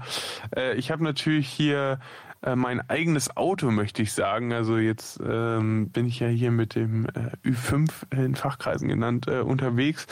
äh, 0.55 0.75
ich 0.75 0.91
habe 0.91 1.03
natürlich 1.03 1.47
hier 1.47 1.99
äh, 2.43 2.55
mein 2.55 2.87
eigenes 2.89 3.35
Auto, 3.37 3.71
möchte 3.71 4.01
ich 4.01 4.13
sagen. 4.13 4.53
Also 4.53 4.77
jetzt 4.77 5.19
ähm, 5.25 5.89
bin 5.89 6.05
ich 6.05 6.19
ja 6.19 6.27
hier 6.27 6.51
mit 6.51 6.75
dem 6.75 7.05
äh, 7.05 7.47
Ü5 7.47 7.89
in 8.11 8.35
Fachkreisen 8.35 8.87
genannt 8.87 9.27
äh, 9.27 9.39
unterwegs. 9.39 10.07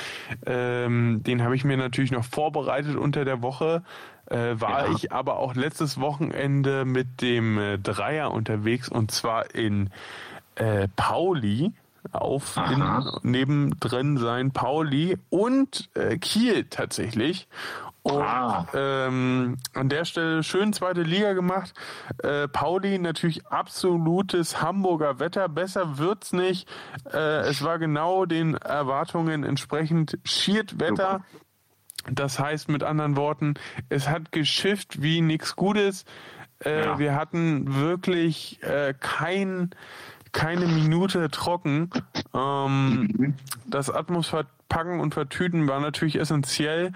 Ähm, 0.46 1.22
den 1.24 1.44
habe 1.44 1.56
ich 1.56 1.64
mir 1.64 1.78
natürlich 1.78 2.12
noch 2.12 2.26
vorbereitet 2.26 2.96
unter 2.96 3.26
der 3.26 3.42
Woche. 3.42 3.84
Äh, 4.28 4.62
war 4.62 4.88
ja. 4.88 4.94
ich 4.96 5.12
aber 5.12 5.38
auch 5.38 5.56
letztes 5.56 6.00
Wochenende 6.00 6.86
mit 6.86 7.22
dem 7.22 7.58
äh, 7.58 7.78
Dreier 7.78 8.32
unterwegs 8.32 8.88
und 8.88 9.12
zwar 9.12 9.54
in 9.54 9.90
äh, 10.56 10.88
Pauli 10.96 11.74
auf 12.12 12.58
in, 12.58 12.84
nebendrin 13.30 14.18
sein 14.18 14.52
Pauli 14.52 15.18
und 15.30 15.90
äh, 15.96 16.18
Kiel 16.18 16.66
tatsächlich. 16.66 17.48
Und 18.04 18.22
ah. 18.22 18.68
ähm, 18.74 19.58
an 19.74 19.90
der 19.90 20.06
Stelle 20.06 20.42
schön 20.42 20.74
zweite 20.74 21.04
Liga 21.04 21.34
gemacht. 21.34 21.74
Äh, 22.24 22.48
Pauli 22.48 22.98
natürlich 22.98 23.46
absolutes 23.48 24.62
Hamburger 24.62 25.20
Wetter. 25.20 25.48
Besser 25.48 26.00
wird's 26.00 26.34
nicht. 26.34 26.68
Äh, 27.14 27.42
es 27.42 27.64
war 27.64 27.78
genau 27.78 28.26
den 28.26 28.56
Erwartungen 28.56 29.44
entsprechend 29.44 30.18
schiert 30.24 30.80
Wetter. 30.80 31.24
Das 32.10 32.40
heißt 32.40 32.70
mit 32.70 32.82
anderen 32.82 33.16
Worten, 33.16 33.54
es 33.90 34.10
hat 34.10 34.32
geschifft 34.32 35.04
wie 35.04 35.22
nichts 35.22 35.56
Gutes. 35.56 36.06
Äh, 36.66 36.86
ja. 36.86 37.00
Wir 37.00 37.16
hatten 37.16 37.76
wirklich 37.76 38.62
äh, 38.64 38.96
kein 39.00 39.70
keine 40.32 40.66
Minute 40.66 41.30
trocken. 41.30 41.90
Ähm, 42.34 43.10
mhm. 43.18 43.34
das 43.66 43.90
Atmos 43.90 44.30
verpacken 44.30 45.00
und 45.00 45.14
vertüten 45.14 45.68
war 45.68 45.80
natürlich 45.80 46.18
essentiell. 46.18 46.94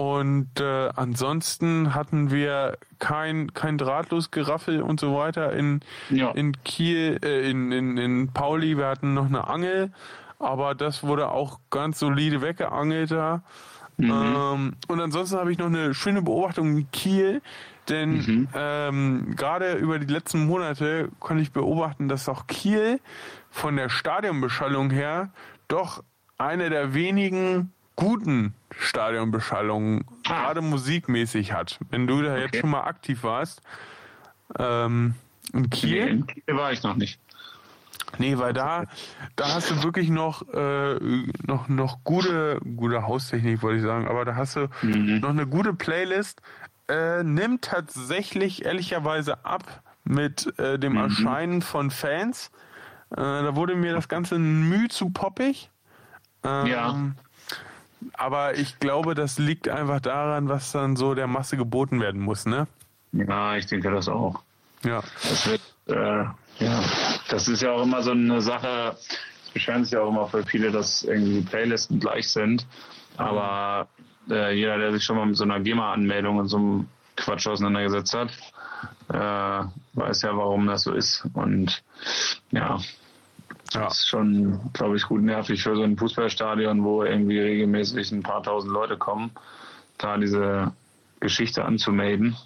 Und 0.00 0.58
äh, 0.58 0.88
ansonsten 0.96 1.94
hatten 1.94 2.30
wir 2.30 2.78
kein, 2.98 3.52
kein 3.52 3.76
Drahtlosgeraffel 3.76 4.80
und 4.80 4.98
so 4.98 5.14
weiter 5.14 5.52
in, 5.52 5.80
ja. 6.08 6.30
in 6.30 6.56
Kiel, 6.64 7.18
äh, 7.22 7.50
in, 7.50 7.70
in, 7.70 7.98
in 7.98 8.32
Pauli. 8.32 8.78
Wir 8.78 8.86
hatten 8.86 9.12
noch 9.12 9.26
eine 9.26 9.48
Angel, 9.48 9.92
aber 10.38 10.74
das 10.74 11.02
wurde 11.02 11.30
auch 11.30 11.60
ganz 11.68 11.98
solide 11.98 12.40
weggeangelt 12.40 13.10
da. 13.10 13.42
Mhm. 13.98 14.10
Ähm, 14.10 14.72
und 14.88 15.00
ansonsten 15.02 15.36
habe 15.36 15.52
ich 15.52 15.58
noch 15.58 15.66
eine 15.66 15.92
schöne 15.92 16.22
Beobachtung 16.22 16.78
in 16.78 16.90
Kiel. 16.92 17.42
Denn 17.90 18.12
mhm. 18.12 18.48
ähm, 18.54 19.36
gerade 19.36 19.74
über 19.74 19.98
die 19.98 20.10
letzten 20.10 20.46
Monate 20.46 21.10
konnte 21.18 21.42
ich 21.42 21.52
beobachten, 21.52 22.08
dass 22.08 22.26
auch 22.26 22.46
Kiel 22.46 23.00
von 23.50 23.76
der 23.76 23.90
Stadionbeschallung 23.90 24.88
her 24.88 25.28
doch 25.68 26.02
eine 26.38 26.70
der 26.70 26.94
wenigen 26.94 27.74
guten 28.00 28.54
Stadionbeschallungen, 28.78 30.04
ah. 30.26 30.44
gerade 30.44 30.62
musikmäßig 30.62 31.52
hat. 31.52 31.78
Wenn 31.90 32.06
du 32.06 32.22
da 32.22 32.32
okay. 32.32 32.42
jetzt 32.42 32.56
schon 32.56 32.70
mal 32.70 32.84
aktiv 32.84 33.22
warst. 33.22 33.60
Ähm, 34.58 35.14
in 35.52 35.70
Kiel? 35.70 36.04
Nee, 36.04 36.10
in 36.10 36.26
Kiel 36.26 36.56
war 36.56 36.72
ich 36.72 36.82
noch 36.82 36.96
nicht. 36.96 37.20
Nee, 38.18 38.38
weil 38.38 38.52
da, 38.52 38.84
da 39.36 39.54
hast 39.54 39.70
du 39.70 39.82
wirklich 39.84 40.08
noch, 40.08 40.42
äh, 40.52 40.94
noch, 41.46 41.68
noch 41.68 42.02
gute, 42.02 42.60
gute 42.76 43.06
Haustechnik, 43.06 43.62
wollte 43.62 43.78
ich 43.78 43.84
sagen, 43.84 44.08
aber 44.08 44.24
da 44.24 44.34
hast 44.34 44.56
du 44.56 44.68
mhm. 44.82 45.20
noch 45.20 45.28
eine 45.28 45.46
gute 45.46 45.74
Playlist 45.74 46.42
äh, 46.90 47.22
nimmt 47.22 47.62
tatsächlich 47.62 48.64
ehrlicherweise 48.64 49.44
ab 49.44 49.82
mit 50.04 50.58
äh, 50.58 50.78
dem 50.78 50.94
mhm. 50.94 50.98
Erscheinen 50.98 51.62
von 51.62 51.90
Fans. 51.90 52.50
Äh, 53.10 53.16
da 53.16 53.54
wurde 53.54 53.76
mir 53.76 53.94
das 53.94 54.08
Ganze 54.08 54.38
müh 54.38 54.88
zu 54.88 55.10
poppig. 55.10 55.70
Ähm, 56.42 56.66
ja. 56.66 56.96
Aber 58.14 58.56
ich 58.56 58.78
glaube, 58.78 59.14
das 59.14 59.38
liegt 59.38 59.68
einfach 59.68 60.00
daran, 60.00 60.48
was 60.48 60.72
dann 60.72 60.96
so 60.96 61.14
der 61.14 61.26
Masse 61.26 61.56
geboten 61.56 62.00
werden 62.00 62.20
muss, 62.20 62.46
ne? 62.46 62.66
Ja, 63.12 63.56
ich 63.56 63.66
denke 63.66 63.90
das 63.90 64.08
auch. 64.08 64.42
Ja. 64.84 65.02
Das 65.22 65.46
wird, 65.46 65.60
äh, 65.88 66.24
ja, 66.64 66.82
das 67.28 67.48
ist 67.48 67.62
ja 67.62 67.72
auch 67.72 67.82
immer 67.82 68.02
so 68.02 68.12
eine 68.12 68.40
Sache, 68.40 68.96
es 69.44 69.50
beschweren 69.52 69.84
sich 69.84 69.92
ja 69.92 70.00
auch 70.00 70.08
immer 70.08 70.28
für 70.28 70.44
viele, 70.44 70.70
dass 70.70 71.02
irgendwie 71.02 71.42
Playlisten 71.42 72.00
gleich 72.00 72.30
sind. 72.30 72.66
Aber 73.16 73.88
äh, 74.30 74.54
jeder, 74.54 74.78
der 74.78 74.92
sich 74.92 75.04
schon 75.04 75.16
mal 75.16 75.26
mit 75.26 75.36
so 75.36 75.44
einer 75.44 75.60
GEMA-Anmeldung 75.60 76.38
und 76.38 76.48
so 76.48 76.56
einem 76.56 76.88
Quatsch 77.16 77.46
auseinandergesetzt 77.46 78.14
hat, 78.14 78.30
äh, 79.08 79.66
weiß 79.98 80.22
ja, 80.22 80.36
warum 80.36 80.66
das 80.66 80.82
so 80.84 80.92
ist. 80.92 81.26
Und 81.34 81.82
ja, 82.50 82.78
ja. 83.72 83.84
Das 83.84 84.00
ist 84.00 84.08
schon, 84.08 84.72
glaube 84.72 84.96
ich, 84.96 85.04
gut 85.04 85.22
nervig 85.22 85.62
für 85.62 85.76
so 85.76 85.82
ein 85.82 85.96
Fußballstadion, 85.96 86.82
wo 86.82 87.04
irgendwie 87.04 87.38
regelmäßig 87.38 88.10
ein 88.12 88.22
paar 88.22 88.42
tausend 88.42 88.72
Leute 88.72 88.96
kommen, 88.96 89.30
da 89.98 90.16
diese 90.16 90.72
Geschichte 91.20 91.64
anzumelden. 91.64 92.36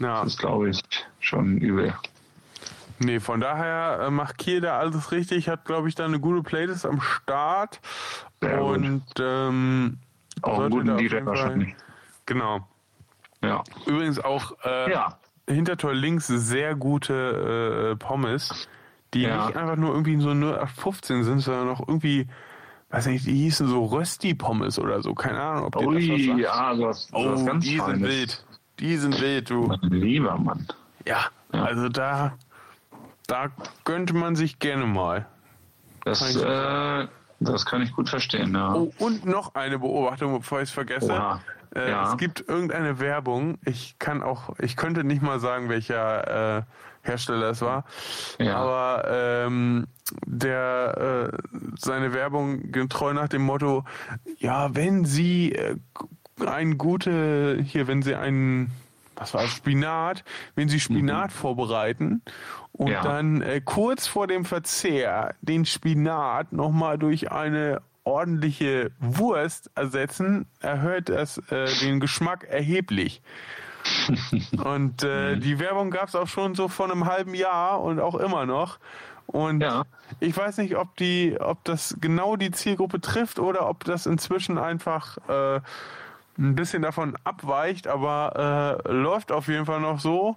Ja. 0.00 0.22
Das 0.22 0.34
ist, 0.34 0.38
glaube 0.38 0.70
ich, 0.70 0.80
schon 1.20 1.58
übel. 1.58 1.94
Nee, 2.98 3.18
von 3.20 3.40
daher 3.40 4.06
äh, 4.06 4.10
macht 4.10 4.36
Kiel 4.38 4.60
da 4.60 4.78
alles 4.78 5.10
richtig, 5.10 5.48
hat, 5.48 5.64
glaube 5.64 5.88
ich, 5.88 5.94
da 5.94 6.04
eine 6.04 6.20
gute 6.20 6.42
Playlist 6.42 6.84
am 6.84 7.00
Start. 7.00 7.80
Sehr 8.40 8.62
und 8.62 9.04
ähm, 9.18 9.98
auch 10.42 10.60
einen 10.60 10.70
guten 10.70 10.96
DJ 10.98 11.24
wahrscheinlich. 11.24 11.74
Genau. 12.26 12.66
Ja. 13.42 13.64
Übrigens 13.86 14.18
auch 14.18 14.52
äh, 14.64 14.92
ja. 14.92 15.18
Hintertor 15.46 15.94
links 15.94 16.26
sehr 16.26 16.74
gute 16.74 17.92
äh, 17.92 17.96
Pommes, 17.96 18.68
die 19.14 19.22
ja. 19.22 19.46
nicht 19.46 19.56
einfach 19.56 19.76
nur 19.76 19.90
irgendwie 19.90 20.20
so 20.20 20.30
0815 20.30 21.24
sind, 21.24 21.40
sondern 21.40 21.68
auch 21.68 21.80
irgendwie, 21.80 22.28
weiß 22.90 23.06
nicht, 23.06 23.26
die 23.26 23.34
hießen 23.34 23.68
so 23.68 23.84
Rösti-Pommes 23.86 24.78
oder 24.78 25.02
so. 25.02 25.14
Keine 25.14 25.40
Ahnung, 25.40 25.64
ob 25.66 25.78
die 25.78 25.86
Ui, 25.86 26.08
das 26.08 26.18
was 26.18 26.26
sagt. 26.26 26.40
ja, 26.40 26.74
sowas, 26.76 27.08
oh, 27.12 27.22
sowas 27.22 27.46
ganz 27.46 27.64
die 27.64 27.76
Feines. 27.78 27.98
sind 27.98 28.08
wild. 28.08 28.44
Die 28.78 28.96
sind 28.96 29.20
wild, 29.20 29.50
du. 29.50 29.66
Mein 29.66 29.80
lieber 29.90 30.38
Mann. 30.38 30.66
Ja, 31.06 31.26
ja, 31.52 31.64
also 31.64 31.88
da, 31.88 32.34
da 33.26 33.48
könnte 33.84 34.14
man 34.14 34.36
sich 34.36 34.58
gerne 34.58 34.86
mal. 34.86 35.26
Das, 36.04 36.34
äh, 36.34 37.08
das 37.40 37.66
kann 37.66 37.82
ich 37.82 37.92
gut 37.92 38.08
verstehen, 38.08 38.54
ja. 38.54 38.74
Oh, 38.74 38.92
und 38.98 39.26
noch 39.26 39.54
eine 39.54 39.78
Beobachtung, 39.78 40.38
bevor 40.38 40.60
ich 40.60 40.68
es 40.68 40.70
vergesse. 40.70 41.40
Äh, 41.74 41.90
ja. 41.90 42.10
Es 42.10 42.18
gibt 42.18 42.48
irgendeine 42.48 42.98
Werbung, 42.98 43.58
ich 43.64 43.98
kann 43.98 44.22
auch, 44.22 44.58
ich 44.58 44.76
könnte 44.76 45.04
nicht 45.04 45.22
mal 45.22 45.38
sagen, 45.40 45.68
welcher 45.68 46.58
äh, 46.58 46.62
Hersteller 47.02 47.50
es 47.50 47.62
war, 47.62 47.84
ja. 48.38 48.56
aber 48.56 49.04
ähm, 49.10 49.86
der 50.26 51.30
äh, 51.32 51.38
seine 51.78 52.12
Werbung 52.12 52.72
getreu 52.72 53.12
nach 53.14 53.28
dem 53.28 53.42
Motto, 53.42 53.84
ja, 54.38 54.74
wenn 54.74 55.04
Sie 55.04 55.52
äh, 55.52 55.76
ein 56.44 56.78
gute, 56.78 57.58
hier, 57.62 57.86
wenn 57.86 58.02
Sie 58.02 58.14
einen 58.14 58.70
was 59.20 59.34
war 59.34 59.46
Spinat, 59.46 60.24
wenn 60.54 60.68
Sie 60.68 60.80
Spinat 60.80 61.26
mhm. 61.26 61.34
vorbereiten 61.34 62.22
und 62.72 62.90
ja. 62.90 63.02
dann 63.02 63.42
äh, 63.42 63.60
kurz 63.62 64.06
vor 64.06 64.26
dem 64.26 64.46
Verzehr 64.46 65.34
den 65.42 65.66
Spinat 65.66 66.52
nochmal 66.52 66.98
durch 66.98 67.30
eine 67.30 67.82
ordentliche 68.04 68.92
Wurst 68.98 69.70
ersetzen, 69.74 70.46
erhöht 70.60 71.10
das 71.10 71.38
äh, 71.50 71.66
den 71.80 72.00
Geschmack 72.00 72.44
erheblich. 72.44 73.20
und 74.64 75.02
äh, 75.02 75.36
mhm. 75.36 75.40
die 75.40 75.58
Werbung 75.58 75.90
gab 75.90 76.08
es 76.08 76.14
auch 76.14 76.28
schon 76.28 76.54
so 76.54 76.68
vor 76.68 76.90
einem 76.90 77.06
halben 77.06 77.34
Jahr 77.34 77.80
und 77.80 78.00
auch 78.00 78.14
immer 78.14 78.46
noch. 78.46 78.78
Und 79.26 79.60
ja. 79.60 79.84
ich 80.18 80.36
weiß 80.36 80.58
nicht, 80.58 80.76
ob 80.76 80.96
die, 80.96 81.36
ob 81.38 81.64
das 81.64 81.96
genau 82.00 82.36
die 82.36 82.50
Zielgruppe 82.50 83.00
trifft 83.00 83.38
oder 83.38 83.68
ob 83.68 83.84
das 83.84 84.06
inzwischen 84.06 84.58
einfach 84.58 85.18
äh, 85.28 85.60
ein 86.38 86.54
bisschen 86.54 86.82
davon 86.82 87.16
abweicht, 87.22 87.86
aber 87.86 88.82
äh, 88.86 88.92
läuft 88.92 89.30
auf 89.30 89.46
jeden 89.46 89.66
Fall 89.66 89.80
noch 89.80 90.00
so. 90.00 90.36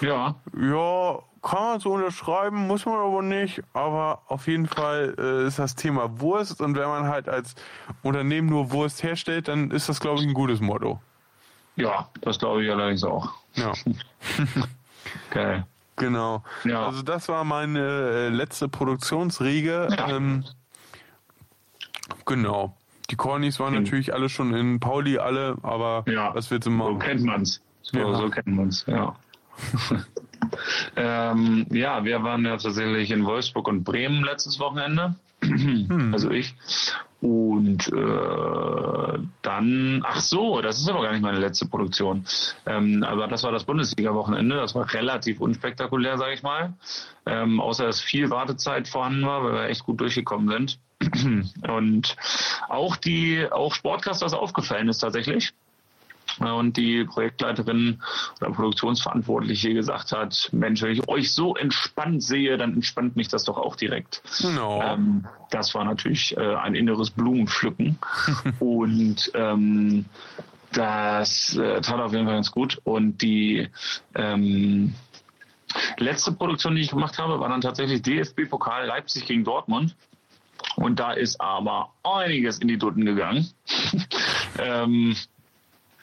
Ja. 0.00 0.34
Ja, 0.60 1.18
kann 1.40 1.62
man 1.62 1.80
so 1.80 1.92
unterschreiben, 1.92 2.66
muss 2.66 2.84
man 2.84 2.96
aber 2.96 3.22
nicht. 3.22 3.62
Aber 3.72 4.22
auf 4.26 4.48
jeden 4.48 4.66
Fall 4.66 5.14
äh, 5.18 5.46
ist 5.46 5.58
das 5.58 5.74
Thema 5.74 6.20
Wurst 6.20 6.60
und 6.60 6.76
wenn 6.76 6.88
man 6.88 7.06
halt 7.06 7.28
als 7.28 7.54
Unternehmen 8.02 8.48
nur 8.48 8.72
Wurst 8.72 9.02
herstellt, 9.02 9.48
dann 9.48 9.70
ist 9.70 9.88
das, 9.88 10.00
glaube 10.00 10.20
ich, 10.20 10.26
ein 10.26 10.34
gutes 10.34 10.60
Motto. 10.60 11.00
Ja, 11.76 12.08
das 12.22 12.38
glaube 12.38 12.64
ich 12.64 12.70
allerdings 12.70 13.04
auch. 13.04 13.30
Ja. 13.54 13.72
Geil. 15.30 15.66
Genau. 15.96 16.42
Ja. 16.64 16.86
Also 16.86 17.02
das 17.02 17.28
war 17.28 17.44
meine 17.44 17.80
äh, 17.80 18.28
letzte 18.28 18.68
Produktionsriege. 18.68 19.88
Ja. 19.90 20.08
Ähm, 20.16 20.44
genau. 22.24 22.76
Die 23.10 23.16
Cornys 23.16 23.60
waren 23.60 23.74
mhm. 23.74 23.82
natürlich 23.82 24.12
alle 24.12 24.28
schon 24.28 24.52
in 24.54 24.80
Pauli 24.80 25.18
alle, 25.18 25.56
aber 25.62 26.04
ja, 26.06 26.34
was 26.34 26.50
wird 26.50 26.66
machen? 26.66 26.94
So 26.94 26.98
kennt 26.98 27.22
man's. 27.22 27.62
So, 27.82 27.98
ja. 27.98 28.14
so 28.14 28.28
kennt 28.28 28.48
man's, 28.48 28.84
ja. 28.86 29.14
ähm, 30.96 31.66
ja, 31.70 32.04
wir 32.04 32.22
waren 32.22 32.44
ja 32.44 32.56
tatsächlich 32.56 33.10
in 33.10 33.24
Wolfsburg 33.24 33.68
und 33.68 33.84
Bremen 33.84 34.22
letztes 34.24 34.58
Wochenende. 34.58 35.14
Hm. 35.42 36.10
Also 36.12 36.30
ich. 36.30 36.54
Und 37.20 37.88
äh, 37.92 39.18
dann, 39.42 40.02
ach 40.04 40.20
so, 40.20 40.60
das 40.60 40.78
ist 40.78 40.88
aber 40.88 41.02
gar 41.02 41.12
nicht 41.12 41.22
meine 41.22 41.38
letzte 41.38 41.66
Produktion. 41.66 42.26
Ähm, 42.66 43.02
aber 43.02 43.26
das 43.26 43.42
war 43.42 43.52
das 43.52 43.64
Bundesliga-Wochenende. 43.64 44.56
Das 44.56 44.74
war 44.74 44.92
relativ 44.92 45.40
unspektakulär, 45.40 46.18
sage 46.18 46.34
ich 46.34 46.42
mal. 46.42 46.74
Ähm, 47.24 47.60
außer 47.60 47.86
dass 47.86 48.00
viel 48.00 48.30
Wartezeit 48.30 48.86
vorhanden 48.86 49.24
war, 49.26 49.44
weil 49.44 49.54
wir 49.54 49.64
echt 49.64 49.84
gut 49.84 50.00
durchgekommen 50.00 50.48
sind. 50.48 50.78
Und 51.68 52.16
auch 52.68 52.96
die, 52.96 53.46
auch 53.50 53.74
Sportcast, 53.74 54.22
aufgefallen 54.34 54.88
ist 54.88 54.98
tatsächlich. 54.98 55.52
Und 56.38 56.76
die 56.76 57.04
Projektleiterin 57.04 58.02
oder 58.40 58.50
Produktionsverantwortliche 58.50 59.74
gesagt 59.74 60.12
hat, 60.12 60.50
Mensch, 60.52 60.82
wenn 60.82 60.92
ich 60.92 61.08
euch 61.08 61.32
so 61.32 61.56
entspannt 61.56 62.22
sehe, 62.22 62.56
dann 62.58 62.74
entspannt 62.74 63.16
mich 63.16 63.28
das 63.28 63.44
doch 63.44 63.56
auch 63.56 63.76
direkt. 63.76 64.22
No. 64.54 64.82
Ähm, 64.82 65.26
das 65.50 65.74
war 65.74 65.84
natürlich 65.84 66.36
äh, 66.36 66.54
ein 66.56 66.74
inneres 66.74 67.10
Blumenpflücken. 67.10 67.98
und 68.60 69.30
ähm, 69.34 70.04
das 70.72 71.56
äh, 71.56 71.80
tat 71.80 72.00
auf 72.00 72.12
jeden 72.12 72.26
Fall 72.26 72.34
ganz 72.34 72.50
gut. 72.50 72.80
Und 72.84 73.22
die 73.22 73.68
ähm, 74.14 74.94
letzte 75.96 76.32
Produktion, 76.32 76.74
die 76.74 76.82
ich 76.82 76.90
gemacht 76.90 77.18
habe, 77.18 77.40
war 77.40 77.48
dann 77.48 77.60
tatsächlich 77.60 78.02
DFB-Pokal 78.02 78.86
Leipzig 78.86 79.26
gegen 79.26 79.44
Dortmund. 79.44 79.96
Und 80.76 81.00
da 81.00 81.12
ist 81.12 81.40
aber 81.40 81.92
einiges 82.02 82.58
in 82.58 82.68
die 82.68 82.78
Dutten 82.78 83.04
gegangen. 83.04 83.48
ähm, 84.58 85.16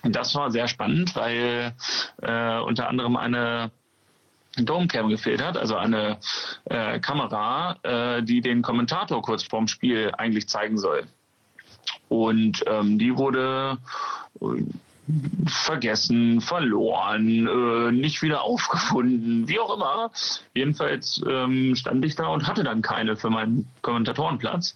das 0.04 0.36
war 0.36 0.52
sehr 0.52 0.68
spannend, 0.68 1.16
weil 1.16 1.74
äh, 2.22 2.60
unter 2.60 2.90
anderem 2.90 3.16
eine 3.16 3.72
Domecam 4.58 5.10
gefehlt 5.10 5.44
hat, 5.44 5.58
also 5.58 5.76
eine 5.76 6.20
äh, 6.66 7.00
Kamera, 7.00 7.78
äh, 7.84 8.24
die 8.24 8.42
den 8.42 8.62
Kommentator 8.62 9.22
kurz 9.22 9.44
vorm 9.44 9.68
Spiel 9.68 10.12
eigentlich 10.18 10.48
zeigen 10.48 10.78
soll. 10.78 11.08
Und 12.10 12.64
ähm, 12.68 13.00
die 13.00 13.18
wurde 13.18 13.78
vergessen, 15.48 16.40
verloren, 16.40 17.48
äh, 17.48 17.92
nicht 17.92 18.22
wieder 18.22 18.44
aufgefunden, 18.44 19.48
wie 19.48 19.60
auch 19.60 19.76
immer. 19.76 20.12
Jedenfalls 20.54 21.22
ähm, 21.30 21.76
stand 21.76 22.06
ich 22.06 22.16
da 22.16 22.28
und 22.28 22.48
hatte 22.48 22.64
dann 22.64 22.82
keine 22.82 23.18
für 23.18 23.30
meinen 23.30 23.68
Kommentatorenplatz. 23.82 24.76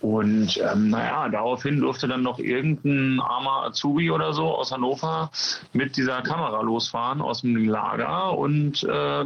Und 0.00 0.56
ähm, 0.58 0.90
naja, 0.90 1.28
daraufhin 1.28 1.80
durfte 1.80 2.06
dann 2.06 2.22
noch 2.22 2.38
irgendein 2.38 3.20
armer 3.20 3.64
Azubi 3.64 4.10
oder 4.10 4.32
so 4.32 4.46
aus 4.54 4.70
Hannover 4.70 5.30
mit 5.72 5.96
dieser 5.96 6.22
Kamera 6.22 6.60
losfahren 6.62 7.20
aus 7.20 7.40
dem 7.40 7.68
Lager 7.68 8.38
und 8.38 8.84
äh, 8.84 9.24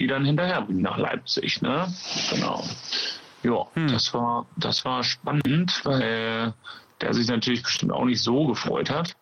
die 0.00 0.06
dann 0.08 0.24
hinterher 0.24 0.62
bringen 0.62 0.82
nach 0.82 0.98
Leipzig. 0.98 1.62
Ne? 1.62 1.86
Genau. 2.30 2.64
Ja, 3.44 3.66
hm. 3.74 3.88
das 3.88 4.12
war 4.12 4.46
das 4.56 4.84
war 4.84 5.04
spannend, 5.04 5.84
weil 5.84 6.52
der 7.00 7.14
sich 7.14 7.28
natürlich 7.28 7.62
bestimmt 7.62 7.92
auch 7.92 8.04
nicht 8.04 8.20
so 8.20 8.48
gefreut 8.48 8.90
hat. 8.90 9.14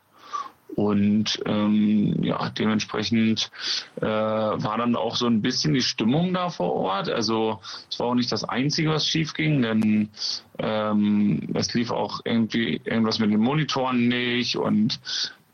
Und 0.76 1.40
ähm, 1.46 2.22
ja, 2.22 2.50
dementsprechend 2.50 3.50
äh, 3.96 4.04
war 4.04 4.76
dann 4.76 4.94
auch 4.94 5.16
so 5.16 5.26
ein 5.26 5.40
bisschen 5.40 5.72
die 5.72 5.80
Stimmung 5.80 6.34
da 6.34 6.50
vor 6.50 6.74
Ort. 6.74 7.08
Also 7.08 7.60
es 7.90 7.98
war 7.98 8.08
auch 8.08 8.14
nicht 8.14 8.30
das 8.30 8.44
Einzige, 8.44 8.90
was 8.90 9.08
schief 9.08 9.32
ging, 9.32 9.62
denn 9.62 10.10
ähm, 10.58 11.48
es 11.54 11.72
lief 11.72 11.90
auch 11.90 12.20
irgendwie 12.24 12.82
irgendwas 12.84 13.18
mit 13.18 13.30
den 13.30 13.40
Monitoren 13.40 14.08
nicht 14.08 14.56
und 14.56 15.00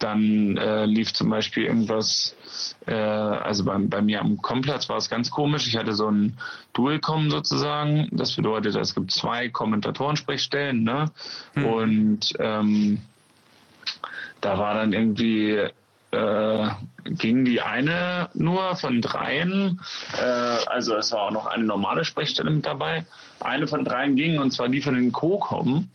dann 0.00 0.57
äh, 0.57 0.87
lief 0.87 1.12
zum 1.12 1.31
Beispiel 1.31 1.67
irgendwas, 1.67 2.35
äh, 2.87 2.93
also 2.93 3.64
bei, 3.64 3.79
bei 3.79 4.02
mir 4.02 4.21
am 4.21 4.43
Komplatz 4.43 4.88
war 4.88 4.97
es 4.97 5.09
ganz 5.09 5.31
komisch. 5.31 5.69
Ich 5.69 5.76
hatte 5.76 5.93
so 5.93 6.11
ein 6.11 6.37
Dualcom 6.73 7.31
sozusagen. 7.31 8.09
Das 8.11 8.35
bedeutet, 8.35 8.75
es 8.75 8.97
gibt 8.97 9.12
zwei 9.12 9.49
Kommentatorensprechstellen, 9.49 10.83
ne? 10.83 11.12
Hm. 11.55 11.64
Und 11.64 12.33
ähm, 12.41 13.02
da 14.42 14.58
war 14.58 14.75
dann 14.75 14.92
irgendwie 14.92 15.70
äh, 16.12 16.68
ging 17.04 17.44
die 17.44 17.61
eine 17.62 18.28
nur 18.34 18.76
von 18.76 19.00
dreien, 19.00 19.80
äh, 20.16 20.20
also 20.20 20.94
es 20.96 21.11
war 21.11 21.22
auch 21.22 21.30
noch 21.30 21.46
eine 21.46 21.64
normale 21.64 22.04
Sprechstelle 22.04 22.50
mit 22.50 22.66
dabei. 22.66 23.06
Eine 23.40 23.66
von 23.66 23.84
dreien 23.84 24.14
ging 24.14 24.38
und 24.38 24.52
zwar 24.52 24.68
die 24.68 24.82
von 24.82 24.94
den 24.94 25.11
Co-Com. 25.11 25.88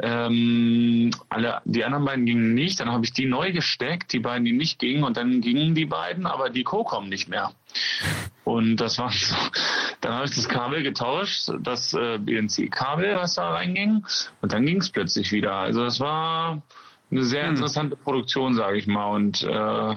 Ähm, 0.00 1.10
alle, 1.28 1.60
die 1.64 1.84
anderen 1.84 2.04
beiden 2.04 2.24
gingen 2.24 2.54
nicht. 2.54 2.80
Dann 2.80 2.90
habe 2.90 3.04
ich 3.04 3.12
die 3.12 3.26
neu 3.26 3.52
gesteckt, 3.52 4.12
die 4.12 4.20
beiden, 4.20 4.44
die 4.44 4.52
nicht 4.52 4.78
gingen 4.78 5.04
und 5.04 5.16
dann 5.16 5.40
gingen 5.40 5.74
die 5.74 5.86
beiden, 5.86 6.24
aber 6.24 6.50
die 6.50 6.64
Co-Com 6.64 7.08
nicht 7.08 7.28
mehr. 7.28 7.50
Und 8.44 8.76
das 8.76 8.98
war 8.98 9.10
so. 9.10 9.34
Dann 10.00 10.14
habe 10.14 10.26
ich 10.26 10.34
das 10.34 10.48
Kabel 10.48 10.82
getauscht, 10.82 11.50
das 11.60 11.94
äh, 11.94 12.18
BNC-Kabel, 12.18 13.16
was 13.16 13.34
da 13.34 13.54
reinging, 13.54 14.06
und 14.40 14.52
dann 14.52 14.64
ging 14.64 14.78
es 14.78 14.90
plötzlich 14.90 15.32
wieder. 15.32 15.54
Also 15.54 15.84
es 15.84 15.98
war 15.98 16.62
eine 17.14 17.24
sehr 17.24 17.44
hm. 17.44 17.54
interessante 17.54 17.96
Produktion, 17.96 18.54
sage 18.54 18.78
ich 18.78 18.86
mal. 18.86 19.06
Und 19.06 19.42
äh, 19.42 19.96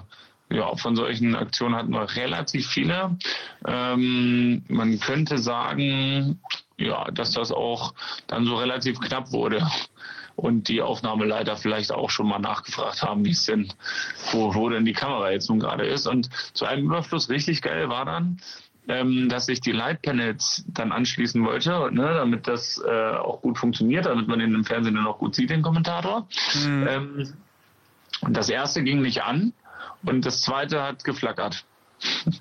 ja, 0.50 0.76
von 0.78 0.96
solchen 0.96 1.36
Aktionen 1.36 1.76
hatten 1.76 1.92
wir 1.92 2.16
relativ 2.16 2.68
viele. 2.68 3.18
Ähm, 3.66 4.64
man 4.70 5.00
könnte 5.00 5.40
sagen, 5.40 6.40
ja, 6.78 7.06
dass 7.12 7.32
das 7.32 7.52
auch 7.52 7.94
dann 8.28 8.46
so 8.46 8.56
relativ 8.56 9.00
knapp 9.00 9.32
wurde 9.32 9.68
und 10.36 10.68
die 10.68 10.82
Aufnahmeleiter 10.82 11.58
vielleicht 11.58 11.92
auch 11.92 12.12
schon 12.12 12.28
mal 12.28 12.40
nachgefragt 12.40 13.02
haben, 13.02 13.26
wie 13.26 13.32
es 13.32 13.46
denn, 13.46 13.74
wo, 14.32 14.54
wo 14.54 14.70
denn 14.70 14.86
die 14.86 14.94
Kamera 14.94 15.32
jetzt 15.32 15.50
nun 15.50 15.60
gerade 15.60 15.86
ist. 15.86 16.08
Und 16.08 16.30
zu 16.54 16.66
einem 16.66 16.86
Überfluss 16.86 17.30
richtig 17.30 17.64
geil 17.64 17.90
war 17.90 18.06
dann, 18.06 18.40
ähm, 18.88 19.30
dass 19.30 19.48
ich 19.50 19.62
die 19.62 19.72
Lightpanels 19.72 20.66
dann 20.68 20.92
anschließen 20.92 21.44
wollte, 21.44 21.90
ne, 21.92 22.14
damit 22.14 22.48
das 22.48 22.82
äh, 22.86 23.12
auch 23.12 23.42
gut 23.42 23.58
funktioniert, 23.58 24.06
damit 24.06 24.28
man 24.28 24.40
den 24.40 24.54
im 24.54 24.64
Fernsehen 24.64 24.96
dann 24.96 25.08
auch 25.08 25.20
gut 25.20 25.36
sieht, 25.36 25.50
den 25.50 25.62
Kommentator. 25.62 26.28
Mhm. 26.66 26.88
Ähm, 26.88 27.34
das 28.30 28.50
erste 28.50 28.84
ging 28.84 29.02
nicht 29.02 29.24
an 29.24 29.54
und 30.04 30.26
das 30.26 30.42
zweite 30.42 30.82
hat 30.84 31.04
geflackert. 31.04 31.66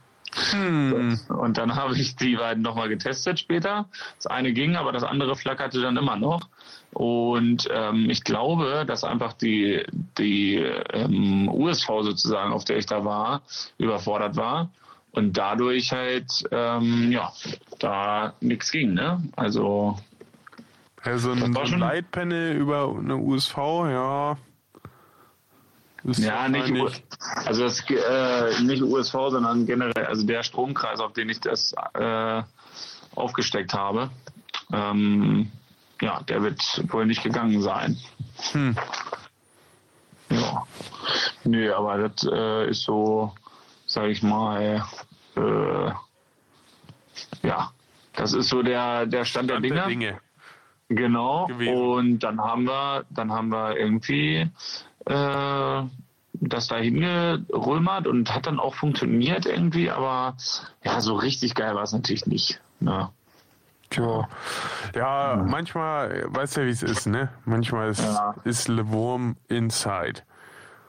Hm. 0.50 1.18
Und 1.28 1.56
dann 1.56 1.76
habe 1.76 1.96
ich 1.96 2.14
die 2.16 2.36
beiden 2.36 2.62
nochmal 2.62 2.90
getestet 2.90 3.38
später. 3.38 3.86
Das 4.16 4.26
eine 4.26 4.52
ging, 4.52 4.76
aber 4.76 4.92
das 4.92 5.02
andere 5.02 5.34
flackerte 5.34 5.80
dann 5.80 5.96
immer 5.96 6.16
noch. 6.16 6.50
Und 6.92 7.66
ähm, 7.72 8.10
ich 8.10 8.22
glaube, 8.22 8.84
dass 8.86 9.02
einfach 9.02 9.32
die, 9.32 9.86
die 10.18 10.56
ähm, 10.56 11.48
USV 11.48 11.86
sozusagen, 12.02 12.52
auf 12.52 12.66
der 12.66 12.76
ich 12.76 12.84
da 12.84 13.02
war, 13.02 13.40
überfordert 13.78 14.36
war 14.36 14.70
und 15.16 15.32
dadurch 15.32 15.92
halt, 15.92 16.44
ähm, 16.50 17.10
ja, 17.10 17.32
da 17.78 18.34
nichts 18.40 18.70
ging, 18.70 18.92
ne? 18.92 19.22
Also. 19.34 19.98
Also 21.02 21.32
ein, 21.32 21.54
so 21.54 21.60
ein 21.60 21.78
Lightpanel 21.78 22.54
über 22.56 22.94
eine 22.96 23.16
USV, 23.16 23.56
ja. 23.56 24.36
ja, 26.04 26.48
nicht, 26.48 27.02
also 27.46 27.62
das, 27.62 27.82
äh, 27.88 28.62
nicht 28.62 28.82
USV, 28.82 29.12
sondern 29.30 29.66
generell, 29.66 30.04
also 30.04 30.26
der 30.26 30.42
Stromkreis, 30.42 31.00
auf 31.00 31.12
den 31.14 31.30
ich 31.30 31.40
das 31.40 31.74
äh, 31.94 32.42
aufgesteckt 33.14 33.72
habe, 33.72 34.10
ähm, 34.72 35.50
ja, 36.02 36.22
der 36.24 36.42
wird 36.42 36.60
wohl 36.92 37.06
nicht 37.06 37.22
gegangen 37.22 37.62
sein. 37.62 37.96
Hm. 38.52 38.76
Ja. 40.28 40.66
Nö, 41.44 41.72
aber 41.72 42.08
das 42.08 42.28
äh, 42.30 42.68
ist 42.68 42.82
so, 42.82 43.32
sag 43.86 44.08
ich 44.08 44.22
mal, 44.22 44.84
äh, 45.36 45.90
ja, 47.46 47.70
das 48.14 48.32
ist 48.32 48.48
so 48.48 48.62
der, 48.62 49.06
der 49.06 49.24
Stand, 49.24 49.50
Stand 49.50 49.50
der 49.50 49.60
Dinge. 49.60 49.74
Der 49.74 49.86
Dinge. 49.86 50.20
Genau. 50.88 51.46
Gewesen. 51.46 51.74
Und 51.74 52.18
dann 52.20 52.40
haben 52.40 52.64
wir, 52.64 53.04
dann 53.10 53.32
haben 53.32 53.48
wir 53.48 53.76
irgendwie 53.76 54.48
äh, 55.06 55.82
das 56.40 56.68
da 56.68 56.76
hingerömert 56.76 58.06
und 58.06 58.32
hat 58.34 58.46
dann 58.46 58.60
auch 58.60 58.74
funktioniert 58.74 59.46
irgendwie, 59.46 59.90
aber 59.90 60.36
ja, 60.84 61.00
so 61.00 61.14
richtig 61.14 61.54
geil 61.54 61.74
war 61.74 61.82
es 61.82 61.92
natürlich 61.92 62.26
nicht. 62.26 62.60
Ne? 62.80 63.08
Tja. 63.90 64.28
Ja, 64.94 65.36
ja, 65.36 65.44
manchmal, 65.44 66.26
weißt 66.28 66.56
du 66.56 66.60
ja, 66.60 66.66
wie 66.66 66.70
es 66.70 66.82
ist, 66.82 67.06
ne? 67.06 67.30
Manchmal 67.44 67.90
ist, 67.90 68.02
ja. 68.02 68.34
ist 68.44 68.68
Le 68.68 68.88
Wurm 68.90 69.36
inside. 69.48 70.22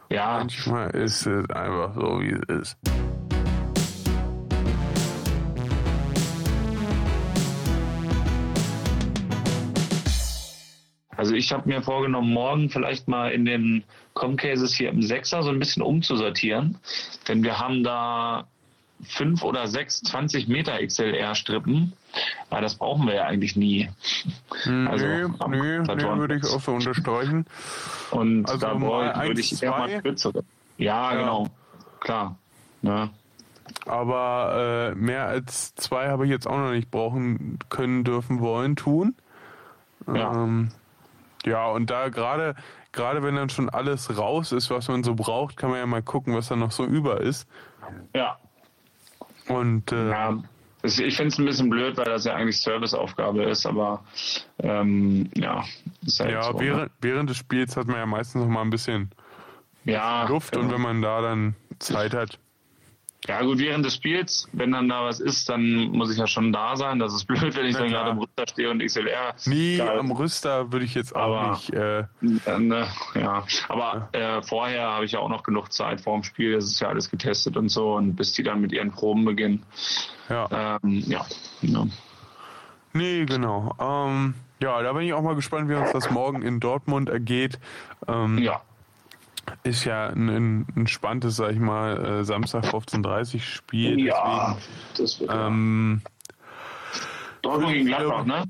Ja. 0.10 0.38
Manchmal 0.38 0.92
ist 0.92 1.26
es 1.26 1.50
einfach 1.50 1.94
so, 1.96 2.22
wie 2.22 2.32
es 2.32 2.44
ist. 2.62 2.78
Also 11.18 11.34
ich 11.34 11.52
habe 11.52 11.68
mir 11.68 11.82
vorgenommen, 11.82 12.32
morgen 12.32 12.70
vielleicht 12.70 13.08
mal 13.08 13.32
in 13.32 13.44
den 13.44 13.84
Comcases 14.14 14.74
hier 14.76 14.90
im 14.90 15.02
Sechser 15.02 15.44
so 15.44 15.50
ein 15.50 15.60
bisschen 15.60 15.82
umzusortieren. 15.82 16.78
Denn 17.28 17.44
wir 17.44 17.60
haben 17.60 17.84
da 17.84 18.48
fünf 19.04 19.44
oder 19.44 19.68
sechs 19.68 20.02
20 20.02 20.48
Meter 20.48 20.78
XLR-Strippen. 20.86 21.94
Aber 22.50 22.62
das 22.62 22.76
brauchen 22.76 23.08
wir 23.08 23.16
ja 23.16 23.26
eigentlich 23.26 23.56
nie. 23.56 23.90
Hm, 24.64 24.88
also 24.88 25.06
nö, 25.06 25.30
nö, 25.50 25.84
nö 25.84 26.18
würde 26.18 26.36
ich 26.38 26.46
auch 26.46 26.62
so 26.62 26.74
unterstreichen. 26.74 27.46
Und 28.12 28.46
also 28.46 28.60
da 28.60 28.80
würde 28.80 29.40
ich 29.40 29.62
eher 29.62 29.72
mal 29.72 30.02
kürzere. 30.02 30.44
Ja, 30.78 31.14
ja, 31.14 31.20
genau. 31.20 31.48
Klar. 32.00 32.38
Ja. 32.84 33.06
Ne? 33.06 33.10
Aber 33.86 34.94
äh, 34.94 34.96
mehr 34.96 35.26
als 35.26 35.76
zwei 35.76 36.08
habe 36.08 36.26
ich 36.26 36.32
jetzt 36.32 36.48
auch 36.48 36.58
noch 36.58 36.72
nicht 36.72 36.90
brauchen 36.90 37.60
können, 37.70 38.04
dürfen, 38.04 38.40
wollen, 38.40 38.76
tun. 38.76 39.16
Ja. 40.08 40.44
Ähm, 40.44 40.70
ja, 41.48 41.68
und 41.68 41.90
da 41.90 42.10
gerade, 42.10 42.56
gerade 42.92 43.24
wenn 43.24 43.36
dann 43.36 43.50
schon 43.50 43.70
alles 43.70 44.18
raus 44.18 44.52
ist, 44.52 44.70
was 44.70 44.88
man 44.88 45.04
so 45.04 45.16
braucht, 45.16 45.58
kann 45.58 45.70
man 45.70 45.80
ja 45.80 45.86
mal 45.86 46.04
gucken, 46.04 46.36
was 46.36 46.48
da 46.48 46.56
noch 46.56 46.72
so 46.72 46.86
über 46.86 47.22
ist. 47.22 47.48
Ja. 48.14 48.38
Und 49.48 49.92
äh, 49.92 50.10
ja, 50.10 50.38
ich 50.84 51.16
finde 51.16 51.28
es 51.28 51.40
ein 51.40 51.46
bisschen 51.46 51.70
blöd, 51.70 51.98
weil 51.98 52.06
das 52.06 52.26
ja 52.26 52.36
eigentlich 52.36 52.62
Serviceaufgabe 52.62 53.44
ist, 53.44 53.66
aber 53.66 54.04
ähm, 54.60 55.30
ja, 55.36 55.64
ist 56.06 56.20
halt 56.20 56.32
Ja, 56.32 56.44
so, 56.44 56.54
ne? 56.54 56.60
während, 56.60 56.92
während 57.02 57.30
des 57.30 57.38
Spiels 57.38 57.76
hat 57.76 57.88
man 57.88 57.98
ja 57.98 58.06
meistens 58.06 58.42
noch 58.42 58.50
mal 58.50 58.62
ein 58.62 58.70
bisschen 58.70 59.12
ja, 59.86 60.28
Luft 60.28 60.56
und 60.56 60.64
genau. 60.64 60.76
wenn 60.76 60.82
man 60.82 61.02
da 61.02 61.22
dann 61.22 61.56
Zeit 61.80 62.14
hat. 62.14 62.40
Ja 63.26 63.42
gut, 63.42 63.58
während 63.58 63.84
des 63.84 63.96
Spiels, 63.96 64.48
wenn 64.54 64.72
dann 64.72 64.88
da 64.88 65.04
was 65.04 65.20
ist, 65.20 65.50
dann 65.50 65.90
muss 65.90 66.12
ich 66.12 66.18
ja 66.18 66.28
schon 66.28 66.54
da 66.54 66.76
sein. 66.78 67.00
Das 67.00 67.14
ist 67.14 67.26
blöd, 67.28 67.56
wenn 67.58 67.66
ich 67.66 67.74
Na 67.74 67.80
dann 67.80 67.90
klar. 67.90 68.04
gerade 68.04 68.12
im 68.12 68.20
Rüster 68.20 68.48
stehe 68.48 68.70
und 68.70 68.80
XLR. 68.84 69.34
Nee, 69.46 69.78
da- 69.78 69.98
am 69.98 70.12
Rüster 70.12 70.72
würde 70.72 70.86
ich 70.86 70.94
jetzt 70.94 71.16
auch 71.16 71.36
Aber- 71.36 71.50
nicht. 71.52 71.74
Äh, 71.74 72.00
äh, 72.02 72.86
ja, 73.16 73.44
aber 73.70 74.10
äh, 74.14 74.42
vorher 74.44 74.88
habe 74.92 75.06
ich 75.06 75.14
ja 75.14 75.20
auch 75.20 75.30
noch 75.30 75.44
genug 75.44 75.74
Zeit 75.74 76.00
vor 76.00 76.14
dem 76.14 76.24
Spiel. 76.24 76.54
Das 76.54 76.66
ist 76.66 76.80
ja 76.80 76.90
alles 76.90 77.10
getestet 77.10 77.58
und 77.58 77.70
so. 77.70 77.96
Und 77.96 78.16
bis 78.16 78.34
die 78.34 78.44
dann 78.44 78.62
mit 78.62 78.72
ihren 78.72 78.92
Proben 78.92 79.26
beginnen. 79.26 79.64
ja. 80.30 80.78
Ähm, 80.84 81.04
ja, 81.08 81.26
ja. 81.62 81.88
Nee, 82.94 83.26
genau. 83.26 83.76
Ähm, 83.80 84.36
ja, 84.62 84.82
da 84.82 84.94
bin 84.94 85.04
ich 85.04 85.14
auch 85.14 85.22
mal 85.22 85.36
gespannt, 85.36 85.70
wie 85.70 85.76
uns 85.76 85.92
das 85.92 86.10
morgen 86.12 86.42
in 86.42 86.60
Dortmund 86.60 87.10
ergeht. 87.10 87.60
Ähm, 88.08 88.38
ja. 88.40 88.62
Ist 89.64 89.86
ja 89.86 90.08
ein, 90.08 90.30
ein, 90.30 90.68
ein 90.76 90.88
spannendes, 90.88 91.36
sag 91.38 91.52
ich 91.52 91.60
mal, 91.60 92.20
äh, 92.20 92.24
Samstag 92.26 92.66
15.30 92.66 93.36
Uhr 93.36 93.40
Spiel. 93.42 94.00
Ja, 94.06 94.58
das 94.98 95.20
wird 95.20 95.30
Deswegen, 95.30 95.46
ähm, 95.48 96.02
Dortmund 97.42 97.74
gegen 97.74 97.88
Gladbach, 97.88 98.26
ne? 98.26 98.44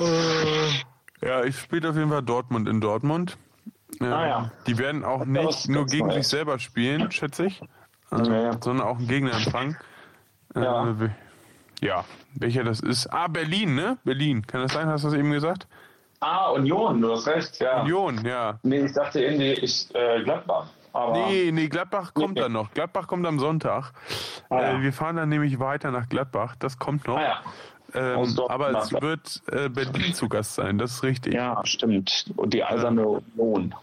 äh, 0.00 1.26
ja, 1.26 1.44
ich 1.44 1.58
spiele 1.58 1.90
auf 1.90 1.96
jeden 1.96 2.10
Fall 2.10 2.22
Dortmund 2.22 2.68
in 2.68 2.80
Dortmund. 2.80 3.36
Ähm, 4.00 4.12
Ah, 4.12 4.26
ja. 4.26 4.50
Die 4.66 4.78
werden 4.78 5.04
auch 5.04 5.20
ja 5.20 5.26
nicht 5.26 5.68
nur 5.68 5.86
gegen 5.86 6.10
sich 6.10 6.26
selber 6.26 6.58
spielen, 6.58 7.10
schätze 7.12 7.46
ich, 7.46 7.60
äh, 8.10 8.16
Ja, 8.26 8.42
ja. 8.42 8.52
sondern 8.60 8.86
auch 8.86 8.98
einen 8.98 9.06
Gegner 9.08 9.32
empfangen. 9.34 9.76
Äh, 10.54 10.62
Ja. 10.64 10.96
ja, 11.80 12.04
welcher 12.34 12.64
das 12.64 12.80
ist. 12.80 13.06
Ah, 13.12 13.28
Berlin, 13.28 13.74
ne? 13.74 13.98
Berlin. 14.04 14.46
Kann 14.46 14.62
das 14.62 14.72
sein? 14.72 14.88
Hast 14.88 15.04
du 15.04 15.08
das 15.10 15.18
eben 15.18 15.30
gesagt? 15.30 15.68
Ah, 16.22 16.50
Union, 16.50 17.00
du 17.00 17.10
hast 17.12 17.26
recht, 17.26 17.58
ja. 17.60 17.82
Union, 17.82 18.24
ja. 18.24 18.58
Nee, 18.62 18.86
ich 18.86 18.92
dachte 18.92 19.20
irgendwie 19.22 19.52
ich, 19.52 19.92
äh, 19.94 20.22
Gladbach. 20.22 20.66
Aber 20.92 21.12
Nee, 21.26 21.50
nee, 21.52 21.68
Gladbach 21.68 22.14
kommt 22.14 22.34
Nee. 22.34 22.42
dann 22.42 22.52
noch. 22.52 22.72
Gladbach 22.72 23.06
kommt 23.08 23.26
am 23.26 23.38
Sonntag. 23.38 23.92
Ah, 24.50 24.60
ja. 24.60 24.78
äh, 24.78 24.82
wir 24.82 24.92
fahren 24.92 25.16
dann 25.16 25.28
nämlich 25.30 25.58
weiter 25.58 25.90
nach 25.90 26.08
Gladbach. 26.08 26.54
Das 26.58 26.78
kommt 26.78 27.06
noch. 27.08 27.16
Ah, 27.16 27.42
ja. 27.94 28.14
ähm, 28.14 28.38
aber 28.48 28.70
es 28.78 28.92
wird 28.92 29.42
äh, 29.50 29.68
Berlin 29.68 30.14
zu 30.14 30.28
Gast 30.28 30.54
sein. 30.54 30.78
Das 30.78 30.92
ist 30.92 31.02
richtig. 31.02 31.34
ja, 31.34 31.60
stimmt. 31.64 32.32
Und 32.36 32.54
die 32.54 32.62
eiserne 32.62 33.06
Union. 33.36 33.74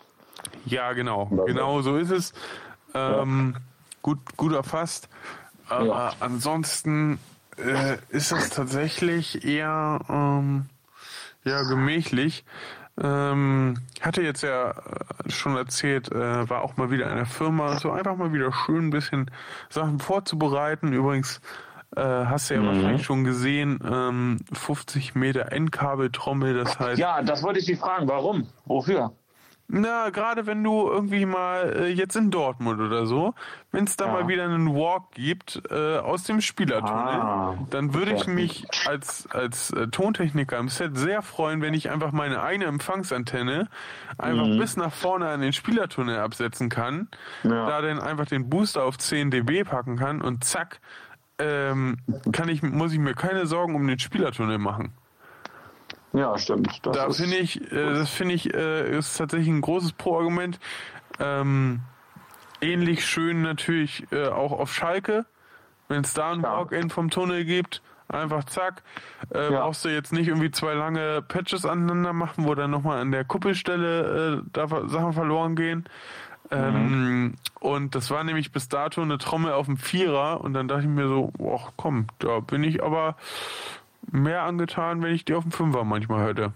Ja, 0.65 0.93
genau. 0.93 1.30
Ja. 1.36 1.43
Genau 1.45 1.82
so 1.82 1.97
ist 1.97 2.12
es. 2.12 2.34
Ähm, 2.93 3.56
gut, 4.02 4.19
gut 4.38 4.54
erfasst. 4.54 5.10
Aber 5.67 5.86
Ja. 5.86 6.13
ansonsten 6.21 7.19
äh, 7.58 7.97
ist 8.10 8.32
es 8.32 8.49
tatsächlich 8.52 9.43
eher 9.45 9.99
ähm, 10.10 10.67
ja, 11.43 11.63
gemächlich. 11.63 12.43
Ähm, 13.02 13.75
hatte 14.02 14.21
jetzt 14.21 14.41
ja 14.43 14.71
äh, 14.71 15.30
schon 15.30 15.56
erzählt, 15.56 16.12
äh, 16.12 16.49
war 16.49 16.63
auch 16.63 16.75
mal 16.75 16.91
wieder 16.91 17.10
in 17.10 17.15
der 17.15 17.25
Firma, 17.25 17.78
so 17.80 17.91
einfach 17.91 18.17
mal 18.17 18.34
wieder 18.34 18.52
schön 18.52 18.88
ein 18.88 18.89
bisschen 18.89 19.32
Sachen 19.69 19.99
vorzubereiten. 19.99 20.91
Übrigens 20.91 21.39
äh, 21.95 22.02
hast 22.02 22.49
du 22.49 22.56
ja 22.56 22.62
Mhm. 22.62 22.67
wahrscheinlich 22.67 23.06
schon 23.06 23.23
gesehen, 23.23 23.80
ähm, 23.89 24.39
50 24.52 25.15
Meter 25.15 25.52
Endkabeltrommel, 25.54 26.54
das 26.56 26.78
heißt, 26.80 26.99
Ja, 26.99 27.21
das 27.21 27.41
wollte 27.41 27.60
ich 27.60 27.65
dich 27.65 27.80
fragen. 27.80 28.08
Warum? 28.10 28.47
Wofür? 28.65 29.13
Na, 29.72 30.10
gerade 30.10 30.48
wenn 30.48 30.64
du 30.64 30.90
irgendwie 30.90 31.26
mal 31.26 31.74
äh, 31.78 31.88
jetzt 31.90 32.16
in 32.16 32.32
Dortmund 32.32 32.82
oder 32.82 33.06
so, 33.06 33.36
wenn 33.72 33.84
es 33.86 33.96
da 33.96 34.08
Ja. 34.08 34.14
mal 34.14 34.28
wieder 34.28 34.44
einen 34.44 34.74
Walk 34.74 35.12
gibt 35.12 35.62
äh, 35.70 35.98
aus 35.98 36.24
dem 36.24 36.42
Spielertunnel, 36.42 37.20
Ah, 37.22 37.56
dann 37.70 37.94
würde 37.94 38.14
ich 38.14 38.26
mich 38.26 38.66
als, 38.88 39.28
als 39.32 39.72
äh, 39.72 39.88
Tontechniker 39.88 40.58
im 40.58 40.70
Set 40.70 40.98
sehr 40.98 41.22
freuen, 41.22 41.62
wenn 41.62 41.76
ich 41.76 41.90
einfach 41.92 42.12
meine 42.12 42.42
eine 42.42 42.66
Empfangsantenne 42.66 43.68
einfach 44.18 44.48
Mhm. 44.48 44.58
bis 44.58 44.76
nach 44.76 44.92
vorne 44.92 45.30
an 45.30 45.42
den 45.42 45.54
Spielertunnel 45.54 46.18
absetzen 46.20 46.70
kann, 46.70 47.08
Ja. 47.44 47.68
da 47.68 47.82
dann 47.82 48.00
einfach 48.00 48.26
den 48.26 48.50
Booster 48.50 48.84
auf 48.84 48.98
10 48.98 49.30
dB 49.30 49.64
packen 49.64 49.98
kann 49.98 50.22
und 50.22 50.44
zack, 50.44 50.80
ähm, 51.38 51.98
kann 52.34 52.50
ich, 52.50 52.64
muss 52.64 52.92
ich 52.92 53.00
mir 53.00 53.14
keine 53.14 53.46
Sorgen 53.46 53.76
um 53.76 53.88
den 53.88 54.00
Spielertunnel 54.00 54.58
machen. 54.58 54.94
Ja, 56.13 56.38
stimmt. 56.38 56.80
Das 56.84 56.95
Da 56.95 57.10
finde 57.12 57.38
ich, 57.38 57.62
äh, 57.72 57.93
das 57.93 58.10
finde 58.10 58.36
ich, 58.36 58.54
äh, 58.54 58.98
ist 58.98 59.17
tatsächlich 59.17 59.50
ein 59.50 59.62
großes 59.62 59.93
Pro-Argument. 59.93 60.60
Ähm, 61.19 61.82
ähnlich 62.62 63.06
schön 63.06 63.41
natürlich 63.41 64.06
äh, 64.12 64.28
auch 64.28 64.52
auf 64.52 64.74
Schalke, 64.74 65.26
wenn 65.88 66.02
es 66.02 66.13
da 66.13 66.32
ein 66.32 66.41
Ja. 66.41 66.58
Walk-In 66.58 66.89
vom 66.89 67.10
Tunnel 67.10 67.45
gibt. 67.45 67.82
Einfach 68.08 68.43
zack. 68.45 68.82
Äh, 69.32 69.52
Ja. 69.54 69.62
Brauchst 69.62 69.86
du 69.86 69.89
jetzt 69.89 70.12
nicht 70.12 70.28
irgendwie 70.28 70.50
zwei 70.50 70.74
lange 70.74 71.22
Patches 71.22 71.65
aneinander 71.65 72.12
machen, 72.13 72.48
wo 72.48 72.56
dann 72.56 72.72
nochmal 72.72 73.02
an 73.02 73.12
der 73.12 73.24
Kuppelstelle 73.24 74.39
äh, 74.39 74.50
da 74.52 74.67
Sachen 74.88 75.13
verloren 75.13 75.56
gehen. 75.56 75.86
Ähm, 76.52 77.36
und 77.60 77.93
das 77.93 78.10
war 78.10 78.24
nämlich 78.24 78.52
bis 78.52 78.67
dato 78.69 79.04
eine 79.04 79.19
Trommel 79.19 79.52
auf 79.52 79.67
dem 79.67 79.78
Vierer 79.78 80.41
und 80.41 80.56
dann 80.56 80.67
dachte 80.67 80.82
ich 80.82 80.88
mir 80.88 81.08
so, 81.08 81.32
ach 81.56 81.74
komm, 81.76 82.08
da 82.17 82.39
bin 82.39 82.63
ich 82.63 82.82
aber 82.84 83.15
mehr 84.12 84.43
angetan, 84.43 85.02
wenn 85.02 85.13
ich 85.13 85.26
die 85.26 85.34
auf 85.34 85.43
dem 85.43 85.52
Fünfer 85.52 85.84
manchmal 85.84 86.28
hätte. 86.28 86.54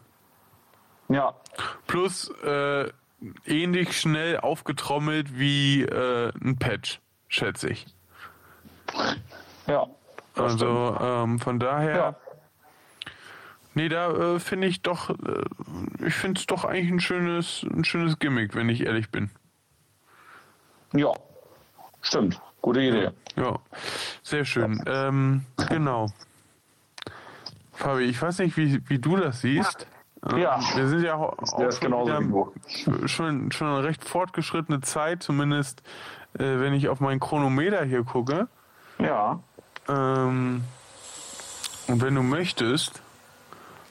Ja, 1.09 1.33
Plus 1.87 2.29
äh, 2.43 2.89
ähnlich 3.45 3.99
schnell 3.99 4.39
aufgetrommelt 4.39 5.37
wie 5.37 5.83
äh, 5.83 6.31
ein 6.41 6.57
Patch, 6.57 6.99
schätze 7.27 7.69
ich. 7.69 7.85
ja. 9.67 9.85
Also 10.35 10.97
ähm, 10.99 11.39
von 11.39 11.59
daher, 11.59 11.95
Ja. 11.95 12.15
nee, 13.75 13.87
da 13.89 14.11
äh, 14.35 14.39
finde 14.39 14.65
ich 14.67 14.81
doch, 14.81 15.11
äh, 15.11 15.15
ich 16.07 16.15
finde 16.15 16.39
es 16.39 16.47
doch 16.47 16.65
eigentlich 16.65 16.89
ein 16.91 16.99
schönes, 16.99 17.63
ein 17.71 17.83
schönes 17.85 18.17
Gimmick, 18.17 18.55
wenn 18.55 18.69
ich 18.69 18.81
ehrlich 18.81 19.11
bin. 19.11 19.29
Ja, 20.93 21.11
stimmt. 22.01 22.41
Gute 22.61 22.81
Idee. 22.81 23.11
Ja, 23.35 23.59
sehr 24.23 24.45
schön. 24.45 24.81
Ähm, 24.87 25.45
genau. 25.69 26.07
Fabi, 27.83 28.03
ich 28.03 28.21
weiß 28.21 28.39
nicht, 28.39 28.55
wie, 28.57 28.81
wie 28.89 28.99
du 28.99 29.17
das 29.17 29.41
siehst. 29.41 29.87
Ähm, 30.31 30.37
Ja. 30.37 30.59
Wir 30.75 30.87
sind 30.87 31.03
ja 31.03 31.15
auch, 31.15 31.37
auch 31.37 31.71
schon, 31.71 33.07
schon, 33.07 33.51
schon 33.51 33.67
eine 33.67 33.83
recht 33.83 34.05
fortgeschrittene 34.05 34.81
Zeit, 34.81 35.21
zumindest 35.21 35.83
äh, 36.35 36.59
wenn 36.59 36.73
ich 36.73 36.87
auf 36.87 36.99
meinen 37.01 37.19
Chronometer 37.19 37.83
hier 37.83 38.03
gucke. 38.03 38.47
Ja. 38.99 39.39
Ähm, 39.89 40.63
und 41.87 42.01
wenn 42.01 42.15
du 42.15 42.23
möchtest, 42.23 43.01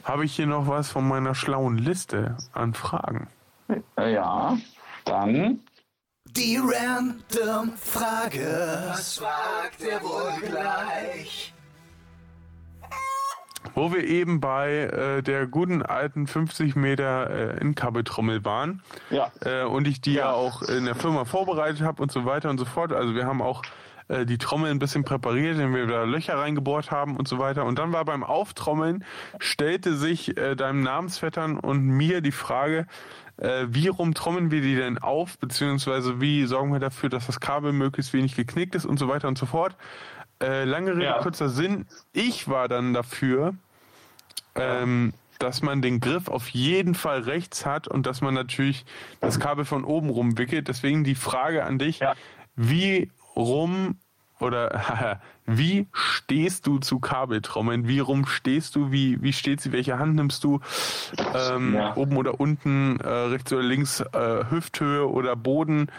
habe 0.05 0.24
ich 0.24 0.35
hier 0.35 0.46
noch 0.46 0.66
was 0.66 0.90
von 0.90 1.07
meiner 1.07 1.35
schlauen 1.35 1.76
Liste 1.76 2.37
an 2.52 2.72
Fragen. 2.74 3.28
Ja. 3.98 4.57
Dann. 5.05 5.61
Die 6.24 6.57
random 6.57 7.76
Frage. 7.76 8.85
Was 8.88 9.18
fragt 9.18 9.83
er 9.83 10.02
wohl 10.02 10.48
gleich? 10.48 11.52
Wo 13.75 13.93
wir 13.93 14.05
eben 14.05 14.41
bei 14.41 14.71
äh, 14.73 15.23
der 15.23 15.47
guten 15.47 15.83
alten 15.83 16.27
50 16.27 16.77
Meter 16.77 17.31
äh, 17.31 17.61
Inkabeltrommel 17.61 18.45
waren 18.45 18.83
Ja. 19.11 19.31
äh, 19.41 19.65
und 19.65 19.87
ich 19.89 20.01
die 20.01 20.15
ja. 20.15 20.27
Ja. 20.27 20.33
auch 20.33 20.63
in 20.63 20.85
der 20.85 20.95
Firma 20.95 21.25
vorbereitet 21.25 21.83
habe 21.83 22.03
und 22.03 22.13
so 22.13 22.25
weiter 22.25 22.51
und 22.51 22.59
so 22.59 22.65
fort. 22.65 22.93
Also 22.93 23.15
wir 23.15 23.27
haben 23.27 23.41
auch 23.43 23.63
äh, 24.09 24.27
die 24.27 24.39
Trommel 24.39 24.71
ein 24.71 24.79
bisschen 24.79 25.05
präpariert, 25.05 25.55
indem 25.55 25.75
wir 25.75 25.87
da 25.87 26.05
Löcher 26.05 26.37
reingebohrt 26.39 26.91
haben 26.91 27.17
und 27.17 27.29
so 27.29 27.39
weiter. 27.39 27.65
Und 27.65 27.79
dann 27.79 27.93
war 27.93 28.05
beim 28.05 28.25
Auftrommeln, 28.25 29.05
stellte 29.39 29.95
sich 29.97 30.37
äh, 30.37 30.55
deinem 30.55 30.83
Namensvettern 30.83 31.59
und 31.59 31.83
mir 31.87 32.21
die 32.21 32.33
Frage, 32.33 32.87
äh, 33.39 33.65
wie 33.69 33.89
rum 33.89 34.15
trommeln 34.15 34.51
wir 34.51 34.61
die 34.61 34.77
denn 34.77 34.99
auf, 34.99 35.39
beziehungsweise 35.39 36.21
wie 36.21 36.45
sorgen 36.47 36.73
wir 36.73 36.81
dafür, 36.81 37.09
dass 37.09 37.27
das 37.27 37.41
Kabel 37.41 37.73
möglichst 37.73 38.13
wenig 38.13 38.37
geknickt 38.37 38.75
ist 38.75 38.85
und 38.85 38.99
so 38.99 39.09
weiter 39.09 39.29
und 39.29 39.39
so 39.39 39.47
fort. 39.47 39.77
Äh, 40.42 40.64
lange 40.64 40.92
Rede, 40.92 41.05
Ja. 41.05 41.18
kurzer 41.22 41.48
Sinn. 41.48 41.87
Ich 42.12 42.48
war 42.48 42.68
dann 42.68 42.92
dafür, 42.94 43.55
ähm, 44.55 45.12
dass 45.38 45.62
man 45.62 45.83
den 45.83 46.00
Griff 46.00 46.28
auf 46.28 46.48
jeden 46.48 46.94
Fall 46.94 47.20
rechts 47.22 47.64
hat 47.66 47.88
und 47.88 48.07
dass 48.07 48.20
man 48.20 48.35
natürlich 48.35 48.85
das 49.20 49.40
Kabel 49.40 49.64
von 49.64 49.85
oben 49.85 50.11
rum 50.11 50.38
wickelt. 50.38 50.68
Deswegen 50.68 51.05
die 51.05 51.14
Frage 51.14 51.64
an 51.64 51.78
dich, 51.78 52.00
Ja. 52.00 52.14
wie 52.57 53.11
rum 53.35 53.96
oder 54.40 55.20
wie 55.46 55.87
stehst 55.92 56.66
du 56.66 56.78
zu 56.78 56.98
Kabeltrommeln? 57.00 57.87
Wie 57.88 58.00
rum 58.00 58.26
stehst 58.26 58.74
du? 58.76 58.90
Wie, 58.92 59.22
wie 59.22 59.33
steht 59.33 59.61
sie? 59.61 59.72
Welche 59.72 59.98
Hand 59.98 60.16
nimmst 60.16 60.42
du? 60.44 60.61
Ähm, 61.35 61.74
Ja. 61.74 61.96
Oben 61.96 62.16
oder 62.16 62.40
unten, 62.40 62.98
äh, 63.00 63.09
rechts 63.09 63.52
oder 63.52 63.62
links, 63.62 64.00
äh, 64.00 64.44
Hüfthöhe 64.50 65.09
oder 65.09 65.35
Boden? 65.37 65.90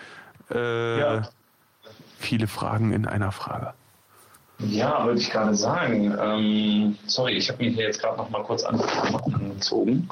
Äh, 0.51 0.99
Ja. 0.99 1.21
Viele 2.19 2.47
Fragen 2.47 2.93
in 2.93 3.05
einer 3.05 3.31
Frage. 3.33 3.73
Ja, 4.69 5.05
würde 5.05 5.19
ich 5.19 5.29
gerade 5.29 5.55
sagen. 5.55 6.17
Ähm, 6.19 6.97
sorry, 7.05 7.33
ich 7.33 7.49
habe 7.49 7.63
mir 7.63 7.71
hier 7.71 7.85
jetzt 7.85 8.01
gerade 8.01 8.17
noch 8.17 8.29
mal 8.29 8.43
kurz 8.43 8.63
an- 8.63 8.81
angezogen. 9.33 10.07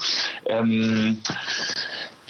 Ähm, 0.46 1.22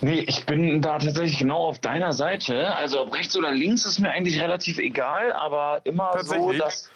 nee, 0.02 0.20
ich 0.20 0.46
bin 0.46 0.82
da 0.82 1.00
tatsächlich 1.00 1.40
genau 1.40 1.68
auf 1.68 1.80
deiner 1.80 2.14
Seite. 2.14 2.76
Also 2.76 3.02
ob 3.02 3.14
rechts 3.14 3.36
oder 3.38 3.52
links 3.52 3.86
ist 3.86 4.00
mir 4.00 4.12
eigentlich 4.12 4.40
relativ 4.42 4.78
egal, 4.78 5.32
aber 5.34 5.82
immer 5.84 6.12
so, 6.24 6.52
dass 6.52 6.90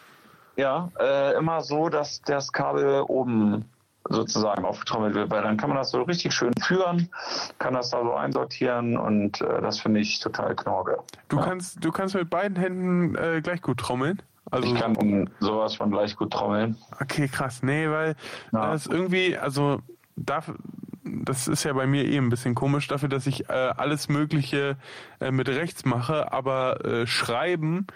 ja, 0.56 0.90
äh, 0.98 1.36
immer 1.36 1.60
so, 1.60 1.88
dass 1.88 2.22
das 2.22 2.50
Kabel 2.50 3.02
oben 3.02 3.66
sozusagen 4.08 4.64
aufgetrommelt 4.64 5.14
wird, 5.14 5.30
weil 5.30 5.42
dann 5.42 5.56
kann 5.56 5.68
man 5.68 5.78
das 5.78 5.90
so 5.90 6.02
richtig 6.02 6.32
schön 6.32 6.52
führen, 6.62 7.10
kann 7.58 7.74
das 7.74 7.90
da 7.90 8.02
so 8.02 8.14
einsortieren 8.14 8.96
und 8.96 9.40
äh, 9.40 9.60
das 9.60 9.80
finde 9.80 10.00
ich 10.00 10.20
total 10.20 10.54
knorke. 10.54 10.98
Du 11.28 11.36
ja. 11.38 11.44
kannst, 11.44 11.84
du 11.84 11.90
kannst 11.90 12.14
mit 12.14 12.30
beiden 12.30 12.56
Händen 12.56 13.16
äh, 13.16 13.40
gleich 13.42 13.60
gut 13.62 13.78
trommeln. 13.78 14.22
Also 14.50 14.72
ich 14.72 14.80
kann 14.80 15.28
sowas 15.40 15.74
von 15.74 15.90
gleich 15.90 16.16
gut 16.16 16.32
trommeln. 16.32 16.76
Okay, 17.00 17.28
krass. 17.28 17.62
Nee, 17.62 17.90
weil 17.90 18.14
ja. 18.52 18.72
das 18.72 18.86
irgendwie, 18.86 19.36
also 19.36 19.80
dafür, 20.14 20.56
das 21.02 21.48
ist 21.48 21.64
ja 21.64 21.72
bei 21.72 21.86
mir 21.86 22.04
eh 22.04 22.16
ein 22.16 22.28
bisschen 22.28 22.54
komisch, 22.54 22.86
dafür, 22.88 23.08
dass 23.08 23.26
ich 23.26 23.48
äh, 23.48 23.52
alles 23.52 24.08
Mögliche 24.08 24.76
äh, 25.20 25.30
mit 25.30 25.48
rechts 25.48 25.84
mache, 25.84 26.32
aber 26.32 26.84
äh, 26.84 27.06
schreiben 27.06 27.86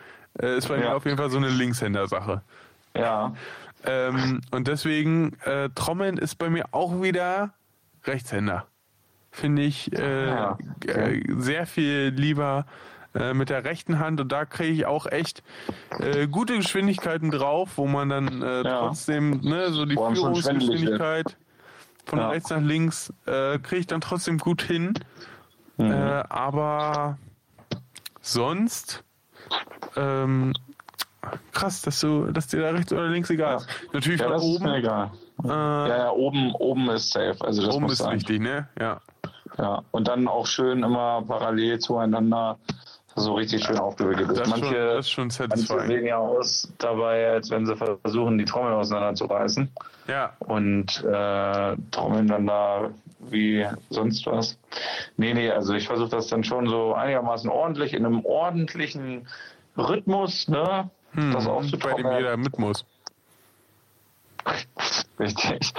äh, 0.40 0.56
ist 0.56 0.68
bei 0.68 0.76
ja. 0.76 0.80
mir 0.80 0.96
auf 0.96 1.04
jeden 1.04 1.16
Fall 1.16 1.30
so 1.30 1.38
eine 1.38 1.48
Linkshänder-Sache. 1.48 2.42
Ja. 2.96 3.34
Ähm, 3.84 4.40
und 4.50 4.68
deswegen, 4.68 5.34
äh, 5.44 5.70
Trommeln 5.74 6.18
ist 6.18 6.36
bei 6.36 6.50
mir 6.50 6.66
auch 6.72 7.00
wieder 7.00 7.50
Rechtshänder. 8.04 8.66
Finde 9.30 9.62
ich 9.62 9.92
äh, 9.96 10.26
ja, 10.26 10.58
okay. 10.76 11.22
sehr 11.36 11.66
viel 11.66 12.12
lieber 12.14 12.66
äh, 13.14 13.34
mit 13.34 13.50
der 13.50 13.64
rechten 13.64 13.98
Hand 13.98 14.20
und 14.20 14.30
da 14.30 14.44
kriege 14.44 14.72
ich 14.72 14.86
auch 14.86 15.06
echt 15.06 15.42
äh, 15.98 16.26
gute 16.26 16.56
Geschwindigkeiten 16.56 17.30
drauf, 17.30 17.72
wo 17.76 17.86
man 17.86 18.08
dann 18.08 18.42
äh, 18.42 18.62
ja. 18.62 18.80
trotzdem 18.80 19.40
ne, 19.40 19.72
so 19.72 19.84
die 19.84 19.94
Boah, 19.94 20.14
Führungsgeschwindigkeit 20.14 21.36
von 22.04 22.18
ja. 22.18 22.28
rechts 22.28 22.50
nach 22.50 22.60
links 22.60 23.12
äh, 23.26 23.58
kriege 23.58 23.80
ich 23.80 23.86
dann 23.86 24.00
trotzdem 24.00 24.38
gut 24.38 24.62
hin. 24.62 24.94
Mhm. 25.76 25.92
Äh, 25.92 26.24
aber 26.28 27.18
sonst 28.20 29.02
ähm, 29.96 30.52
krass, 31.52 31.82
dass 31.82 32.00
du, 32.00 32.26
dass 32.26 32.48
dir 32.48 32.60
da 32.60 32.70
rechts 32.70 32.92
oder 32.92 33.08
links 33.08 33.30
egal 33.30 33.56
ist. 33.56 33.68
Natürlich 33.92 34.20
ja, 34.20 34.28
das 34.28 34.42
oben. 34.42 34.54
Ist 34.54 34.62
mir 34.62 34.76
egal. 34.76 35.10
Äh, 35.44 35.48
ja, 35.48 35.88
ja, 35.88 36.10
oben, 36.10 36.52
oben 36.54 36.90
ist 36.90 37.12
safe. 37.12 37.36
Also 37.40 37.64
das 37.64 37.74
oben 37.74 37.86
ist 37.86 37.98
sein. 37.98 38.16
wichtig, 38.16 38.40
ne? 38.40 38.68
Ja. 38.78 39.00
Ja, 39.58 39.82
und 39.90 40.08
dann 40.08 40.28
auch 40.28 40.46
schön 40.46 40.82
immer 40.82 41.22
parallel 41.26 41.78
zueinander 41.80 42.58
so 43.20 43.35
richtig 43.35 43.64
schön 43.64 43.78
aufgewickelt 43.78 44.30
ist. 44.30 44.46
Manche, 44.48 44.64
schon, 44.64 44.74
das 44.74 45.06
ist 45.06 45.11
schon 45.11 45.30
manche 45.48 45.87
sehen 45.87 46.06
ja 46.06 46.16
aus 46.18 46.72
dabei, 46.78 47.30
als 47.30 47.50
wenn 47.50 47.66
sie 47.66 47.76
versuchen, 47.76 48.38
die 48.38 48.44
Trommel 48.44 48.72
auseinanderzureißen. 48.72 49.70
Ja. 50.09 50.35
Und 50.40 51.04
äh, 51.04 51.76
trommeln 51.90 52.26
dann 52.26 52.46
da 52.46 52.90
wie 53.20 53.66
sonst 53.90 54.26
was. 54.26 54.59
Nee, 55.16 55.35
nee, 55.35 55.50
also 55.50 55.74
ich 55.74 55.87
versuche 55.87 56.11
das 56.11 56.28
dann 56.28 56.44
schon 56.44 56.68
so 56.68 56.94
einigermaßen 56.94 57.50
ordentlich, 57.50 57.94
in 57.94 58.06
einem 58.06 58.24
ordentlichen 58.24 59.28
Rhythmus, 59.76 60.48
ne? 60.48 60.90
Hm, 61.12 61.33
das 61.33 61.46
aufzutrommeln. 61.46 62.02
Bei 62.02 62.11
dem 62.11 62.18
jeder 62.18 62.37
mit 62.37 62.59
muss. 62.59 62.85
Richtig. 65.18 65.72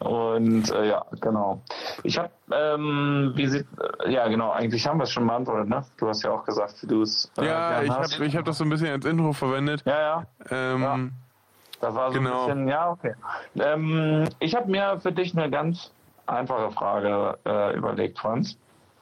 Und 0.00 0.70
äh, 0.70 0.88
ja, 0.88 1.06
genau. 1.20 1.62
Ich 2.02 2.18
habe, 2.18 2.30
ähm, 2.52 3.32
wie 3.36 3.46
sieht, 3.46 3.66
ja 4.08 4.28
genau, 4.28 4.50
eigentlich 4.50 4.86
haben 4.86 4.98
wir 4.98 5.04
es 5.04 5.12
schon 5.12 5.26
beantwortet, 5.26 5.68
ne? 5.68 5.84
Du 5.96 6.08
hast 6.08 6.22
ja 6.22 6.30
auch 6.30 6.44
gesagt, 6.44 6.82
wie 6.82 6.86
du 6.86 7.02
es. 7.02 7.30
Äh, 7.38 7.46
ja, 7.46 7.82
ich 7.82 7.90
habe 7.90 8.26
ich 8.26 8.36
hab 8.36 8.44
das 8.44 8.58
so 8.58 8.64
ein 8.64 8.70
bisschen 8.70 8.88
als 8.88 9.04
Intro 9.04 9.32
verwendet. 9.32 9.82
Ja, 9.84 10.00
ja. 10.00 10.26
Ähm, 10.50 10.82
ja. 10.82 10.98
Das 11.80 11.94
war 11.94 12.12
so 12.12 12.18
genau. 12.18 12.42
ein 12.42 12.46
bisschen, 12.46 12.68
ja, 12.68 12.90
okay. 12.90 13.14
Ähm, 13.58 14.28
ich 14.38 14.54
habe 14.54 14.70
mir 14.70 15.00
für 15.00 15.12
dich 15.12 15.36
eine 15.36 15.50
ganz 15.50 15.90
einfache 16.26 16.70
Frage 16.72 17.38
äh, 17.46 17.76
überlegt, 17.76 18.18
Franz. 18.18 18.56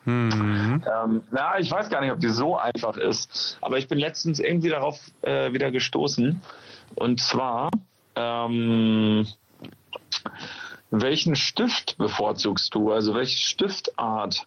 Mhm. 0.04 0.82
Ähm, 0.86 1.22
na, 1.30 1.58
ich 1.58 1.70
weiß 1.70 1.90
gar 1.90 2.00
nicht, 2.00 2.12
ob 2.12 2.20
die 2.20 2.30
so 2.30 2.56
einfach 2.56 2.96
ist, 2.96 3.58
aber 3.60 3.76
ich 3.76 3.88
bin 3.88 3.98
letztens 3.98 4.38
irgendwie 4.38 4.70
darauf 4.70 4.98
äh, 5.20 5.52
wieder 5.52 5.70
gestoßen. 5.70 6.40
Und 6.94 7.20
zwar, 7.20 7.70
ähm, 8.14 9.26
welchen 10.90 11.36
Stift 11.36 11.98
bevorzugst 11.98 12.74
du? 12.74 12.92
Also 12.92 13.14
welche 13.14 13.36
Stiftart? 13.36 14.46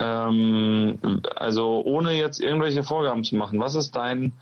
Ähm, 0.00 0.98
also 1.36 1.82
ohne 1.84 2.12
jetzt 2.12 2.40
irgendwelche 2.40 2.82
Vorgaben 2.82 3.22
zu 3.22 3.36
machen. 3.36 3.60
Was 3.60 3.74
ist 3.74 3.94
dein 3.94 4.32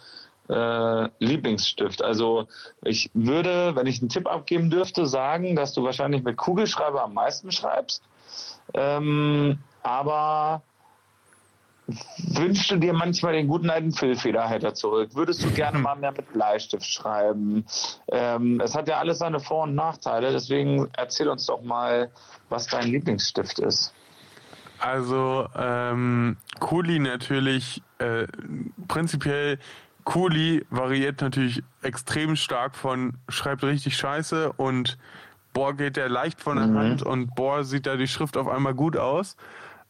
äh, 0.49 1.09
Lieblingsstift? 1.18 2.03
Also 2.03 2.47
ich 2.83 3.11
würde, 3.12 3.75
wenn 3.75 3.87
ich 3.87 4.01
einen 4.01 4.09
Tipp 4.09 4.29
abgeben 4.29 4.71
dürfte, 4.71 5.07
sagen, 5.07 5.57
dass 5.57 5.73
du 5.73 5.83
wahrscheinlich 5.83 6.23
mit 6.23 6.37
Kugelschreiber 6.37 7.03
am 7.03 7.14
meisten 7.14 7.51
schreibst. 7.51 8.03
Ähm, 8.73 9.59
aber 9.83 10.62
wünschst 12.18 12.71
du 12.71 12.77
dir 12.77 12.92
manchmal 12.92 13.33
den 13.33 13.49
guten 13.49 13.71
alten 13.71 13.92
Füllfederhalter 13.92 14.75
zurück? 14.75 15.11
Würdest 15.14 15.42
du 15.42 15.51
gerne 15.51 15.79
mal 15.79 15.97
mehr 15.97 16.12
mit 16.12 16.33
Bleistift 16.33 16.87
schreiben? 16.87 17.64
Ähm, 18.12 18.61
es 18.61 18.75
hat 18.75 18.88
ja 18.88 18.99
alles 18.99 19.18
seine 19.18 19.40
Vor- 19.40 19.64
und 19.64 19.75
Nachteile, 19.75 20.31
deswegen 20.31 20.88
erzähl 20.97 21.29
uns 21.29 21.47
doch 21.47 21.62
mal, 21.62 22.11
was 22.49 22.66
dein 22.66 22.88
Lieblingsstift 22.88 23.59
ist. 23.59 23.94
Also 24.80 25.48
ähm, 25.56 26.36
Kuli 26.60 26.98
natürlich 26.98 27.82
äh, 27.98 28.26
prinzipiell 28.86 29.58
Kuli 30.04 30.64
variiert 30.70 31.20
natürlich 31.20 31.62
extrem 31.82 32.36
stark 32.36 32.76
von 32.76 33.14
schreibt 33.28 33.62
richtig 33.64 33.96
scheiße 33.96 34.52
und 34.52 34.96
boah 35.52 35.76
geht 35.76 35.96
der 35.96 36.08
leicht 36.08 36.40
von 36.40 36.56
der 36.56 36.66
mhm. 36.66 36.78
Hand 36.78 37.02
und 37.02 37.34
boah 37.34 37.64
sieht 37.64 37.86
da 37.86 37.96
die 37.96 38.08
Schrift 38.08 38.36
auf 38.36 38.48
einmal 38.48 38.74
gut 38.74 38.96
aus. 38.96 39.36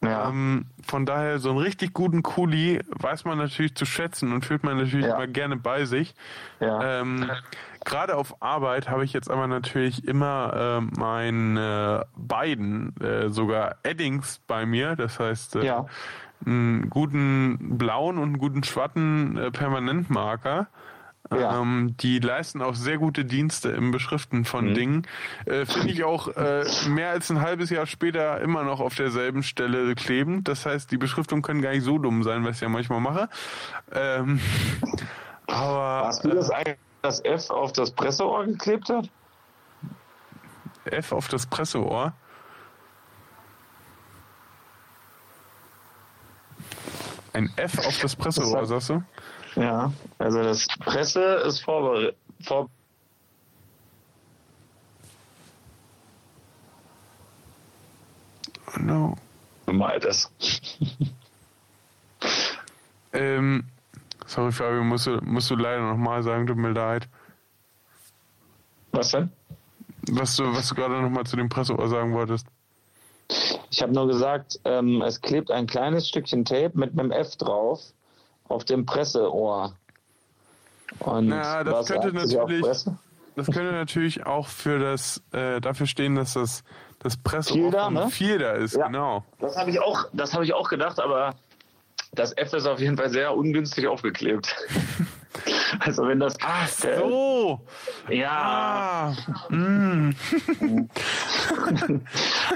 Ja. 0.01 0.29
Ähm, 0.29 0.65
von 0.85 1.05
daher, 1.05 1.39
so 1.39 1.49
einen 1.49 1.59
richtig 1.59 1.93
guten 1.93 2.23
Kuli 2.23 2.79
weiß 2.89 3.25
man 3.25 3.37
natürlich 3.37 3.75
zu 3.75 3.85
schätzen 3.85 4.31
und 4.31 4.45
fühlt 4.45 4.63
man 4.63 4.77
natürlich 4.77 5.05
ja. 5.05 5.15
immer 5.15 5.27
gerne 5.27 5.57
bei 5.57 5.85
sich. 5.85 6.15
Ja. 6.59 7.01
Ähm, 7.01 7.29
Gerade 7.85 8.15
auf 8.15 8.41
Arbeit 8.41 8.89
habe 8.89 9.05
ich 9.05 9.13
jetzt 9.13 9.29
aber 9.29 9.47
natürlich 9.47 10.07
immer 10.07 10.81
äh, 10.81 10.99
meine 10.99 12.05
beiden, 12.15 12.95
äh, 13.01 13.29
sogar 13.29 13.75
Eddings 13.83 14.41
bei 14.47 14.65
mir. 14.65 14.95
Das 14.95 15.19
heißt, 15.19 15.57
äh, 15.57 15.65
ja. 15.65 15.85
einen 16.45 16.89
guten 16.89 17.77
blauen 17.77 18.17
und 18.17 18.23
einen 18.23 18.37
guten 18.39 18.63
schwarzen 18.63 19.37
äh, 19.37 19.51
Permanentmarker. 19.51 20.67
Ja. 21.31 21.61
Ähm, 21.61 21.95
die 21.99 22.19
leisten 22.19 22.61
auch 22.61 22.73
sehr 22.73 22.97
gute 22.97 23.23
Dienste 23.23 23.69
im 23.69 23.91
Beschriften 23.91 24.45
von 24.45 24.69
mhm. 24.69 24.73
Dingen. 24.73 25.07
Äh, 25.45 25.65
Finde 25.65 25.91
ich 25.91 26.03
auch 26.03 26.27
äh, 26.35 26.65
mehr 26.87 27.11
als 27.11 27.29
ein 27.29 27.41
halbes 27.41 27.69
Jahr 27.69 27.85
später 27.85 28.41
immer 28.41 28.63
noch 28.63 28.79
auf 28.79 28.95
derselben 28.95 29.43
Stelle 29.43 29.93
kleben. 29.93 30.43
Das 30.43 30.65
heißt, 30.65 30.91
die 30.91 30.97
Beschriftungen 30.97 31.43
können 31.43 31.61
gar 31.61 31.71
nicht 31.71 31.83
so 31.83 31.99
dumm 31.99 32.23
sein, 32.23 32.43
was 32.45 32.55
ich 32.55 32.61
ja 32.61 32.69
manchmal 32.69 32.99
mache. 32.99 33.29
Ähm, 33.93 34.39
aber, 35.47 36.07
Hast 36.07 36.23
du 36.23 36.29
das 36.29 36.49
eigentlich, 36.49 36.77
das 37.01 37.23
F 37.23 37.49
auf 37.49 37.73
das 37.73 37.91
Presseohr 37.91 38.45
geklebt 38.45 38.89
hat? 38.89 39.09
F 40.85 41.11
auf 41.11 41.27
das 41.27 41.45
Presseohr? 41.45 42.13
Ein 47.33 47.51
F 47.55 47.77
auf 47.85 47.99
das 47.99 48.15
Presseohr, 48.15 48.65
sagst 48.65 48.89
du? 48.89 49.03
Ja, 49.55 49.91
also 50.17 50.43
das 50.43 50.67
Presse 50.79 51.23
ist 51.45 51.59
vorbereitet. 51.61 52.17
Vor 52.41 52.69
oh 58.67 58.79
no. 58.79 59.15
Mal 59.65 59.99
das. 59.99 60.31
ähm, 63.13 63.65
sorry, 64.29 64.51
Fabio, 64.51 64.83
musst 64.83 65.07
du, 65.07 65.19
musst 65.23 65.49
du 65.49 65.55
leider 65.55 65.81
nochmal 65.81 66.23
sagen, 66.23 66.47
tut 66.47 66.57
mir 66.57 66.71
leid. 66.71 67.07
Was 68.91 69.11
denn? 69.11 69.31
Was 70.11 70.35
du, 70.35 70.43
was 70.53 70.69
du 70.69 70.75
gerade 70.75 71.01
nochmal 71.01 71.25
zu 71.25 71.35
dem 71.35 71.49
Presseohr 71.49 71.89
sagen 71.89 72.13
wolltest. 72.13 72.47
Ich 73.69 73.81
habe 73.81 73.93
nur 73.93 74.07
gesagt, 74.07 74.59
ähm, 74.65 75.01
es 75.01 75.21
klebt 75.21 75.51
ein 75.51 75.67
kleines 75.67 76.07
Stückchen 76.07 76.45
Tape 76.45 76.71
mit 76.73 76.97
einem 76.97 77.11
F 77.11 77.35
drauf 77.35 77.81
auf 78.47 78.65
dem 78.65 78.85
Presseohr. 78.85 79.75
Und 80.99 81.29
ja, 81.29 81.63
das 81.63 81.87
könnte 81.87 82.11
natürlich, 82.11 82.65
das 83.35 83.45
könnte 83.45 83.71
natürlich 83.71 84.25
auch 84.25 84.47
für 84.47 84.79
das 84.79 85.21
äh, 85.31 85.61
dafür 85.61 85.85
stehen, 85.85 86.15
dass 86.15 86.33
das 86.33 86.63
das 86.97 87.15
Presseohr 87.17 87.71
Fielder, 87.71 87.89
ne? 87.91 88.09
Fielder 88.09 88.55
ist, 88.55 88.75
ja. 88.75 88.87
genau. 88.87 89.23
Das 89.39 89.55
habe 89.55 89.69
ich 89.69 89.79
auch, 89.79 90.05
das 90.11 90.33
habe 90.33 90.43
ich 90.43 90.53
auch 90.53 90.67
gedacht, 90.67 90.99
aber 90.99 91.35
das 92.11 92.35
F 92.35 92.53
ist 92.53 92.65
auf 92.65 92.79
jeden 92.79 92.97
Fall 92.97 93.09
sehr 93.09 93.35
ungünstig 93.35 93.87
aufgeklebt. 93.87 94.55
Also 95.79 96.07
wenn 96.07 96.19
das. 96.19 96.35
Ach 96.41 96.67
so! 96.67 97.61
Äh, 98.09 98.17
ja. 98.17 99.13
Ah, 99.49 99.53
mm. 99.53 100.15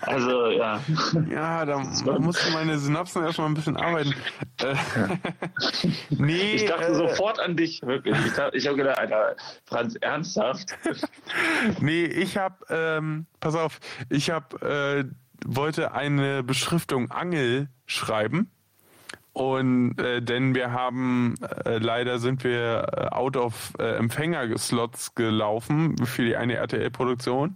also 0.01 0.47
ja. 0.47 0.81
Ja, 1.29 1.65
da 1.65 1.77
musste 1.77 2.51
meine 2.51 2.79
Synapsen 2.79 3.23
erstmal 3.23 3.47
ein 3.47 3.53
bisschen 3.53 3.77
arbeiten. 3.77 4.15
Äh, 4.61 4.75
nee. 6.09 6.55
Ich 6.55 6.65
dachte 6.65 6.87
äh, 6.87 6.95
sofort 6.95 7.39
an 7.39 7.55
dich, 7.55 7.83
wirklich. 7.83 8.17
Ich, 8.25 8.33
ich 8.53 8.67
habe 8.67 8.77
gedacht, 8.77 8.97
Alter, 8.97 9.35
Franz, 9.65 9.95
ernsthaft? 9.95 10.75
nee, 11.79 12.05
ich 12.05 12.37
habe, 12.37 12.55
ähm, 12.69 13.27
pass 13.39 13.55
auf, 13.55 13.79
ich 14.09 14.31
habe, 14.31 15.05
äh, 15.05 15.05
wollte 15.45 15.93
eine 15.93 16.41
Beschriftung 16.43 17.11
Angel 17.11 17.69
schreiben 17.85 18.49
Und 19.33 19.99
äh, 19.99 20.21
denn 20.21 20.53
wir 20.53 20.71
haben 20.71 21.33
äh, 21.65 21.79
leider 21.79 22.19
sind 22.19 22.43
wir 22.43 22.87
äh, 22.95 23.15
out 23.15 23.35
of 23.35 23.73
äh, 23.79 23.95
Empfängerslots 23.95 25.15
gelaufen 25.15 25.97
für 26.05 26.23
die 26.23 26.35
eine 26.35 26.53
RTL-Produktion. 26.53 27.55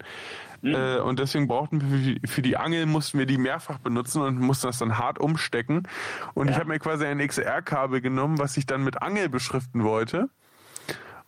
Mhm. 0.64 0.74
Äh, 0.74 0.98
und 0.98 1.20
deswegen 1.20 1.48
brauchten 1.48 1.82
wir 1.82 1.88
für 1.88 2.04
die, 2.04 2.28
für 2.28 2.42
die 2.42 2.58
Angel 2.58 2.88
mussten 2.88 3.20
wir 3.20 3.28
die 3.28 3.38
mehrfach 3.38 3.78
benutzen 3.78 4.24
und 4.24 4.40
mussten 4.40 4.66
das 4.66 4.80
dann 4.80 4.98
hart 4.98 5.20
umstecken. 5.20 5.88
Und 6.34 6.48
ja. 6.48 6.54
ich 6.54 6.58
habe 6.58 6.70
mir 6.70 6.80
quasi 6.80 7.06
ein 7.06 7.20
XR-Kabel 7.20 8.02
genommen, 8.02 8.40
was 8.40 8.58
ich 8.58 8.66
dann 8.66 8.84
mit 8.84 9.04
Angel 9.04 9.30
beschriften 9.30 9.84
wollte 9.84 10.30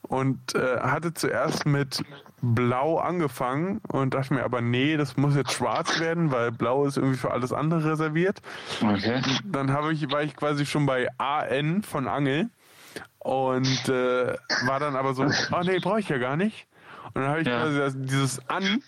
und 0.09 0.55
äh, 0.55 0.79
hatte 0.79 1.13
zuerst 1.13 1.65
mit 1.65 2.03
Blau 2.41 2.97
angefangen 2.97 3.79
und 3.89 4.15
dachte 4.15 4.33
mir 4.33 4.43
aber, 4.43 4.59
nee, 4.59 4.97
das 4.97 5.17
muss 5.17 5.35
jetzt 5.35 5.53
schwarz 5.53 5.99
werden, 5.99 6.31
weil 6.31 6.51
Blau 6.51 6.85
ist 6.85 6.97
irgendwie 6.97 7.17
für 7.17 7.31
alles 7.31 7.53
andere 7.53 7.91
reserviert. 7.91 8.41
Okay. 8.81 9.21
Dann 9.45 9.71
habe 9.71 9.93
ich, 9.93 10.11
war 10.11 10.23
ich 10.23 10.35
quasi 10.35 10.65
schon 10.65 10.87
bei 10.87 11.07
AN 11.19 11.83
von 11.83 12.07
Angel 12.07 12.49
und 13.19 13.87
äh, 13.87 14.35
war 14.65 14.79
dann 14.79 14.95
aber 14.95 15.13
so, 15.13 15.23
oh 15.23 15.61
nee, 15.63 15.79
brauche 15.79 15.99
ich 15.99 16.09
ja 16.09 16.17
gar 16.17 16.37
nicht. 16.37 16.65
Und 17.13 17.21
dann 17.21 17.27
habe 17.27 17.41
ich 17.41 17.47
ja. 17.47 17.61
quasi 17.61 17.91
dieses 17.95 18.49
An 18.49 18.81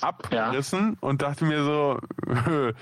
abgerissen 0.00 0.90
ja. 0.90 0.96
und 1.00 1.22
dachte 1.22 1.44
mir 1.44 1.62
so, 1.62 2.00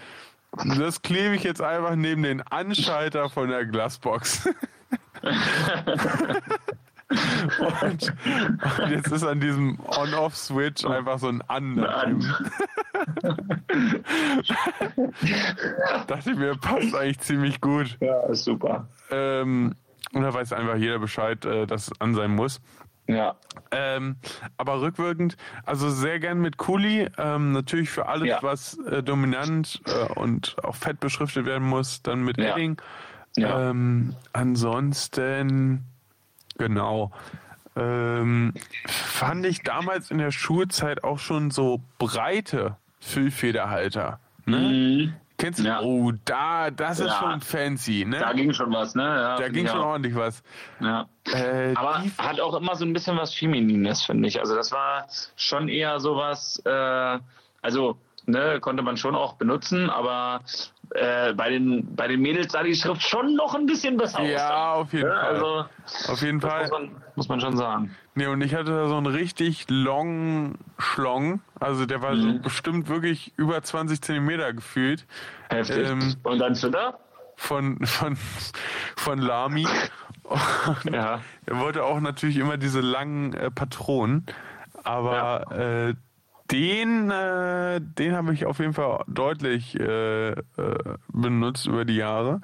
das 0.78 1.02
klebe 1.02 1.34
ich 1.34 1.42
jetzt 1.42 1.60
einfach 1.60 1.94
neben 1.94 2.22
den 2.22 2.40
Anschalter 2.40 3.28
von 3.28 3.50
der 3.50 3.66
Glasbox. 3.66 4.48
Und, 7.08 8.12
und, 8.80 8.90
jetzt 8.90 9.12
ist 9.12 9.22
an 9.22 9.38
diesem 9.38 9.78
On-Off-Switch 9.86 10.84
einfach 10.84 11.20
so 11.20 11.28
ein 11.28 11.40
An. 11.42 11.76
Dachte 16.06 16.30
ich 16.30 16.36
mir, 16.36 16.56
passt 16.56 16.94
eigentlich 16.94 17.20
ziemlich 17.20 17.60
gut. 17.60 17.96
Ja, 18.00 18.26
ist 18.26 18.44
super. 18.44 18.88
Ähm, 19.10 19.76
und 20.12 20.22
da 20.22 20.34
weiß 20.34 20.52
einfach 20.52 20.76
jeder 20.76 20.98
Bescheid, 20.98 21.44
äh, 21.44 21.66
dass 21.66 21.88
es 21.88 22.00
an 22.00 22.14
sein 22.14 22.34
muss. 22.34 22.60
Ja. 23.08 23.36
Ähm, 23.70 24.16
aber 24.56 24.80
rückwirkend, 24.80 25.36
also 25.64 25.90
sehr 25.90 26.18
gern 26.18 26.40
mit 26.40 26.56
Kuli, 26.56 27.08
ähm, 27.18 27.52
natürlich 27.52 27.90
für 27.90 28.08
alles, 28.08 28.28
ja. 28.28 28.42
was 28.42 28.78
äh, 28.78 29.02
dominant 29.02 29.80
äh, 29.86 30.12
und 30.14 30.56
auch 30.64 30.74
fett 30.74 30.98
beschriftet 30.98 31.46
werden 31.46 31.68
muss, 31.68 32.02
dann 32.02 32.24
mit 32.24 32.36
ja. 32.38 32.52
Edding. 32.52 32.80
Ja. 33.36 33.70
Ähm, 33.70 34.16
ansonsten 34.32 35.84
Genau. 36.58 37.12
Ähm, 37.76 38.54
fand 38.86 39.44
ich 39.44 39.62
damals 39.62 40.10
in 40.10 40.18
der 40.18 40.30
Schulzeit 40.30 41.04
auch 41.04 41.18
schon 41.18 41.50
so 41.50 41.80
breite 41.98 42.76
Füllfederhalter. 43.00 44.18
Ne? 44.46 44.58
Mhm. 44.58 45.14
Kennst 45.38 45.58
du? 45.58 45.64
Ja. 45.64 45.82
Oh, 45.82 46.12
da, 46.24 46.70
das 46.70 46.98
ist 46.98 47.08
ja. 47.08 47.18
schon 47.18 47.40
fancy, 47.42 48.06
ne? 48.06 48.18
Da 48.18 48.32
ging 48.32 48.54
schon 48.54 48.72
was, 48.72 48.94
ne? 48.94 49.02
Ja, 49.02 49.36
da 49.36 49.48
ging 49.48 49.66
schon 49.66 49.80
ordentlich 49.80 50.14
was. 50.14 50.42
Ja. 50.80 51.06
Äh, 51.30 51.74
Aber 51.74 52.02
hat 52.16 52.40
auch 52.40 52.54
immer 52.54 52.74
so 52.74 52.86
ein 52.86 52.94
bisschen 52.94 53.18
was 53.18 53.34
Feminines, 53.34 54.02
finde 54.02 54.28
ich. 54.28 54.40
Also 54.40 54.54
das 54.54 54.72
war 54.72 55.06
schon 55.36 55.68
eher 55.68 56.00
sowas, 56.00 56.62
äh, 56.64 57.18
also 57.60 57.98
ne, 58.24 58.60
konnte 58.60 58.82
man 58.82 58.96
schon 58.96 59.14
auch 59.14 59.34
benutzen, 59.34 59.90
aber 59.90 60.40
äh, 60.94 61.32
bei, 61.34 61.50
den, 61.50 61.94
bei 61.94 62.08
den 62.08 62.20
Mädels 62.20 62.52
sah 62.52 62.62
die 62.62 62.74
Schrift 62.74 63.02
schon 63.02 63.34
noch 63.34 63.54
ein 63.54 63.66
bisschen 63.66 63.96
besser 63.96 64.20
aus. 64.20 64.28
Ja, 64.28 64.72
auf 64.72 64.92
jeden 64.92 65.06
ja, 65.06 65.20
Fall. 65.20 65.34
Also, 65.34 65.64
auf 66.12 66.22
jeden 66.22 66.40
Fall. 66.40 66.62
Muss 66.62 66.70
man, 66.70 66.90
muss 67.14 67.28
man, 67.28 67.40
schon 67.40 67.56
sagen. 67.56 67.96
Nee, 68.14 68.26
und 68.26 68.40
ich 68.40 68.54
hatte 68.54 68.70
da 68.70 68.88
so 68.88 68.96
einen 68.96 69.06
richtig 69.06 69.66
long 69.68 70.54
Schlong. 70.78 71.40
Also 71.60 71.86
der 71.86 72.02
war 72.02 72.14
mhm. 72.14 72.20
so 72.20 72.38
bestimmt 72.40 72.88
wirklich 72.88 73.32
über 73.36 73.62
20 73.62 74.00
Zentimeter 74.00 74.52
gefühlt. 74.52 75.06
Heftig. 75.50 75.88
Ähm, 75.88 76.16
und 76.22 76.38
dann 76.38 76.54
Twitter? 76.54 76.98
Von, 77.36 77.84
von, 77.84 78.16
von 78.96 79.18
Lami. 79.18 79.66
ja. 80.90 81.20
Er 81.46 81.58
wollte 81.60 81.84
auch 81.84 82.00
natürlich 82.00 82.38
immer 82.38 82.56
diese 82.56 82.80
langen 82.80 83.34
äh, 83.34 83.50
Patronen. 83.50 84.26
Aber 84.82 85.46
ja. 85.50 85.88
äh, 85.88 85.94
den, 86.50 87.10
äh, 87.10 87.80
den 87.80 88.14
habe 88.14 88.32
ich 88.34 88.46
auf 88.46 88.58
jeden 88.58 88.72
Fall 88.72 89.04
deutlich 89.06 89.78
äh, 89.78 90.30
äh, 90.30 90.42
benutzt 91.08 91.66
über 91.66 91.84
die 91.84 91.96
Jahre 91.96 92.40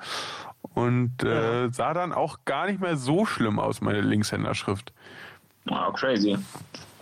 und 0.75 1.23
äh, 1.23 1.65
ja. 1.65 1.73
sah 1.73 1.95
dann 1.95 2.12
auch 2.12 2.41
gar 2.45 2.67
nicht 2.67 2.81
mehr 2.81 2.97
so 2.97 3.27
schlimm 3.27 3.59
aus, 3.59 3.81
meine 3.81 4.01
Linkshänderschrift. 4.01 4.93
Wow, 5.67 5.93
crazy. 5.95 6.38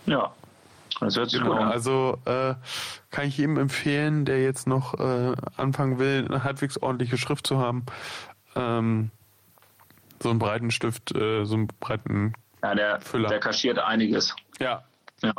Ja. 0.05 0.31
Das 0.99 1.17
hört 1.17 1.31
sich 1.31 1.39
genau, 1.39 1.53
gut 1.53 1.61
an. 1.61 1.71
Also 1.71 2.19
äh, 2.25 2.53
kann 3.09 3.27
ich 3.27 3.37
jedem 3.37 3.57
empfehlen, 3.57 4.25
der 4.25 4.43
jetzt 4.43 4.67
noch 4.67 4.99
äh, 4.99 5.33
anfangen 5.57 5.97
will, 5.97 6.25
eine 6.27 6.43
halbwegs 6.43 6.77
ordentliche 6.77 7.17
Schrift 7.17 7.47
zu 7.47 7.57
haben. 7.57 7.85
Ähm, 8.55 9.09
so 10.21 10.29
einen 10.29 10.37
breiten 10.37 10.69
Stift, 10.69 11.15
äh, 11.15 11.43
so 11.45 11.55
einen 11.55 11.67
breiten 11.79 12.33
ja, 12.61 12.75
der, 12.75 13.01
Füller. 13.01 13.29
Der 13.29 13.39
kaschiert 13.39 13.79
einiges. 13.79 14.35
Ja. 14.59 14.83
Ja. 15.23 15.33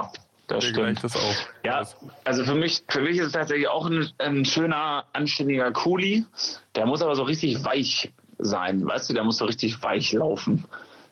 Das 0.47 0.65
stimmt. 0.65 1.03
Das 1.03 1.17
auch. 1.17 1.35
Ja, 1.65 1.87
also 2.25 2.45
für 2.45 2.55
mich, 2.55 2.83
für 2.89 3.01
mich 3.01 3.19
ist 3.19 3.27
es 3.27 3.33
tatsächlich 3.33 3.69
auch 3.69 3.87
ein, 3.87 4.11
ein 4.19 4.45
schöner, 4.45 5.05
anständiger 5.13 5.73
Kuli. 5.73 6.25
Der 6.75 6.87
muss 6.87 7.03
aber 7.03 7.15
so 7.15 7.23
richtig 7.23 7.65
weich 7.65 8.13
sein, 8.39 8.85
weißt 8.87 9.11
du, 9.11 9.15
der 9.15 9.25
muss 9.25 9.39
so 9.39 9.45
richtig 9.45 9.83
weich 9.83 10.13
laufen. 10.13 10.65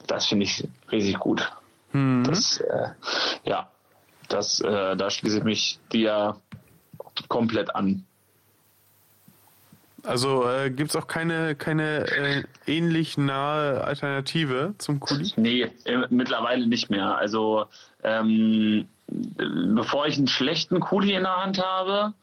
Das 0.06 0.26
finde 0.26 0.44
ich 0.44 0.66
richtig 0.90 1.18
gut. 1.18 1.50
Mhm. 1.92 2.24
Das, 2.24 2.58
äh, 2.58 2.88
ja, 3.44 3.70
das, 4.28 4.60
äh, 4.60 4.96
da 4.96 5.10
schließe 5.10 5.38
ich 5.38 5.44
mich 5.44 5.78
dir 5.92 6.36
komplett 7.28 7.74
an. 7.74 8.04
Also 10.02 10.48
äh, 10.48 10.70
gibt 10.70 10.90
es 10.90 10.96
auch 10.96 11.06
keine, 11.06 11.54
keine 11.54 12.06
äh, 12.10 12.44
ähnlich 12.66 13.18
nahe 13.18 13.84
Alternative 13.84 14.74
zum 14.78 14.98
Kuli? 14.98 15.30
Nee, 15.36 15.70
mittlerweile 16.08 16.66
nicht 16.66 16.90
mehr. 16.90 17.16
Also 17.18 17.66
ähm, 18.02 18.88
bevor 19.10 20.06
ich 20.06 20.16
einen 20.18 20.28
schlechten 20.28 20.80
Kuli 20.80 21.14
in 21.14 21.22
der 21.22 21.36
Hand 21.36 21.62
habe, 21.62 22.14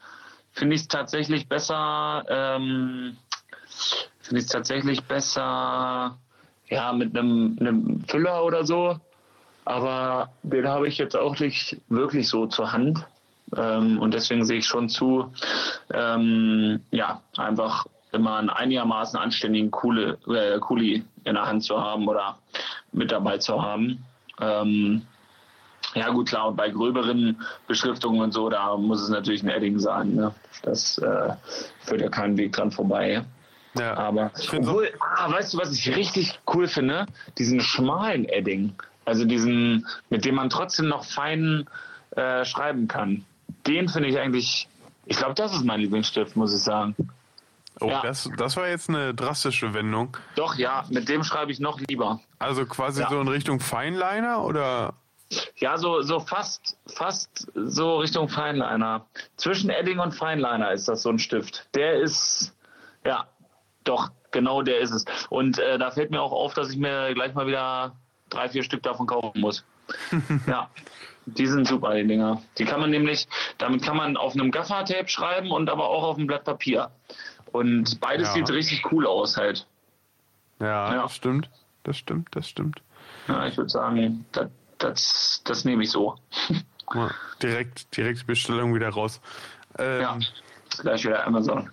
finde 0.52 0.74
ich 0.74 0.82
es 0.82 0.88
tatsächlich 0.88 1.48
besser, 1.48 2.24
ähm, 2.28 3.16
finde 4.20 4.40
ich 4.40 4.46
es 4.46 4.52
tatsächlich 4.52 5.04
besser, 5.04 6.16
ja, 6.68 6.92
mit 6.92 7.16
einem, 7.16 7.56
einem 7.60 8.04
Füller 8.08 8.44
oder 8.44 8.64
so. 8.64 8.98
Aber 9.64 10.30
den 10.42 10.66
habe 10.66 10.88
ich 10.88 10.98
jetzt 10.98 11.16
auch 11.16 11.38
nicht 11.38 11.76
wirklich 11.88 12.28
so 12.28 12.46
zur 12.46 12.72
Hand. 12.72 13.06
Ähm, 13.56 13.98
und 13.98 14.14
deswegen 14.14 14.44
sehe 14.44 14.58
ich 14.58 14.66
schon 14.66 14.88
zu, 14.88 15.32
ähm, 15.92 16.80
ja, 16.90 17.22
einfach 17.36 17.86
immer 18.12 18.36
einen 18.36 18.50
einigermaßen 18.50 19.18
anständigen 19.18 19.70
Kuli, 19.70 20.14
äh, 20.28 20.58
Kuli 20.58 21.04
in 21.24 21.34
der 21.34 21.46
Hand 21.46 21.64
zu 21.64 21.78
haben 21.80 22.08
oder 22.08 22.38
mit 22.92 23.12
dabei 23.12 23.38
zu 23.38 23.62
haben. 23.62 24.04
Ähm, 24.40 25.02
ja 25.94 26.10
gut, 26.10 26.28
klar, 26.28 26.48
und 26.48 26.56
bei 26.56 26.70
gröberen 26.70 27.42
Beschriftungen 27.66 28.20
und 28.20 28.32
so, 28.32 28.48
da 28.48 28.76
muss 28.76 29.02
es 29.02 29.08
natürlich 29.08 29.42
ein 29.42 29.48
Edding 29.48 29.78
sein. 29.78 30.14
Ne? 30.14 30.34
Das 30.62 30.98
äh, 30.98 31.32
führt 31.80 32.00
ja 32.00 32.08
keinen 32.08 32.36
Weg 32.36 32.52
dran 32.52 32.70
vorbei. 32.70 33.24
Ja. 33.78 33.96
Aber 33.96 34.30
obwohl, 34.52 34.90
ah, 35.00 35.30
weißt 35.30 35.54
du, 35.54 35.58
was 35.58 35.72
ich 35.72 35.94
richtig 35.94 36.38
cool 36.52 36.66
finde? 36.66 37.06
Diesen 37.38 37.60
schmalen 37.60 38.24
Edding. 38.24 38.74
Also 39.04 39.24
diesen, 39.24 39.86
mit 40.10 40.24
dem 40.24 40.34
man 40.34 40.50
trotzdem 40.50 40.88
noch 40.88 41.04
fein 41.04 41.68
äh, 42.10 42.44
schreiben 42.44 42.88
kann. 42.88 43.24
Den 43.66 43.88
finde 43.88 44.08
ich 44.08 44.18
eigentlich, 44.18 44.68
ich 45.06 45.16
glaube, 45.16 45.34
das 45.34 45.54
ist 45.54 45.64
mein 45.64 45.80
Lieblingsstift, 45.80 46.36
muss 46.36 46.54
ich 46.54 46.62
sagen. 46.62 46.94
Oh, 47.80 47.88
ja. 47.88 48.02
das, 48.02 48.28
das 48.36 48.56
war 48.56 48.68
jetzt 48.68 48.88
eine 48.88 49.14
drastische 49.14 49.72
Wendung. 49.72 50.16
Doch, 50.34 50.56
ja, 50.56 50.84
mit 50.90 51.08
dem 51.08 51.22
schreibe 51.22 51.52
ich 51.52 51.60
noch 51.60 51.80
lieber. 51.80 52.20
Also 52.38 52.66
quasi 52.66 53.02
ja. 53.02 53.08
so 53.08 53.20
in 53.20 53.28
Richtung 53.28 53.60
Feinliner 53.60 54.44
oder? 54.44 54.94
Ja, 55.56 55.76
so, 55.76 56.00
so 56.02 56.20
fast, 56.20 56.78
fast 56.86 57.50
so 57.54 57.98
Richtung 57.98 58.28
Feinliner. 58.28 59.06
Zwischen 59.36 59.70
Edding 59.70 59.98
und 59.98 60.12
Feinliner 60.12 60.72
ist 60.72 60.88
das 60.88 61.02
so 61.02 61.10
ein 61.10 61.18
Stift. 61.18 61.68
Der 61.74 62.00
ist, 62.00 62.54
ja, 63.04 63.26
doch, 63.84 64.10
genau 64.30 64.62
der 64.62 64.78
ist 64.78 64.92
es. 64.92 65.04
Und 65.28 65.58
äh, 65.58 65.78
da 65.78 65.90
fällt 65.90 66.10
mir 66.10 66.22
auch 66.22 66.32
auf, 66.32 66.54
dass 66.54 66.70
ich 66.70 66.78
mir 66.78 67.12
gleich 67.14 67.34
mal 67.34 67.46
wieder 67.46 67.96
drei, 68.30 68.48
vier 68.48 68.62
Stück 68.62 68.82
davon 68.82 69.06
kaufen 69.06 69.40
muss. 69.40 69.64
ja, 70.46 70.70
die 71.26 71.46
sind 71.46 71.66
super, 71.66 71.94
die 71.94 72.06
Dinger. 72.06 72.42
Die 72.58 72.64
kann 72.64 72.80
man 72.80 72.90
nämlich, 72.90 73.26
damit 73.58 73.82
kann 73.82 73.96
man 73.96 74.16
auf 74.16 74.34
einem 74.34 74.50
Gaffer-Tape 74.50 75.08
schreiben 75.08 75.50
und 75.50 75.68
aber 75.68 75.88
auch 75.88 76.04
auf 76.04 76.16
einem 76.16 76.26
Blatt 76.26 76.44
Papier. 76.44 76.90
Und 77.52 78.00
beides 78.00 78.28
ja. 78.28 78.34
sieht 78.34 78.50
richtig 78.50 78.92
cool 78.92 79.06
aus 79.06 79.36
halt. 79.36 79.66
Ja, 80.60 80.94
ja, 80.94 81.02
das 81.02 81.14
stimmt. 81.14 81.50
Das 81.84 81.96
stimmt, 81.96 82.28
das 82.32 82.48
stimmt. 82.48 82.82
Ja, 83.28 83.46
ich 83.46 83.56
würde 83.56 83.70
sagen, 83.70 84.26
das, 84.32 84.48
das, 84.78 85.42
das 85.44 85.64
nehme 85.64 85.82
ich 85.82 85.90
so. 85.90 86.16
Ja, 86.94 87.10
direkt, 87.42 87.96
direkt 87.96 88.26
Bestellung 88.26 88.74
wieder 88.74 88.88
raus. 88.88 89.20
Ähm, 89.78 90.00
ja, 90.00 90.18
gleich 90.80 91.04
wieder 91.04 91.26
Amazon. 91.26 91.70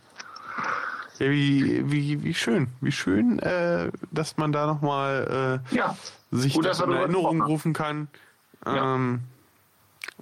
Ja, 1.19 1.29
wie, 1.29 1.89
wie, 1.89 2.23
wie 2.23 2.33
schön, 2.33 2.67
wie 2.81 2.91
schön, 2.91 3.39
äh, 3.39 3.89
dass 4.11 4.35
man 4.37 4.51
da 4.51 4.67
nochmal 4.67 5.61
äh, 5.71 5.75
ja. 5.75 5.95
sich 6.31 6.53
Gut, 6.53 6.65
das 6.65 6.81
in 6.81 6.91
Erinnerung 6.91 7.41
rufen 7.41 7.71
kann. 7.71 8.09
Ähm, 8.65 9.21
ja. 9.23 9.35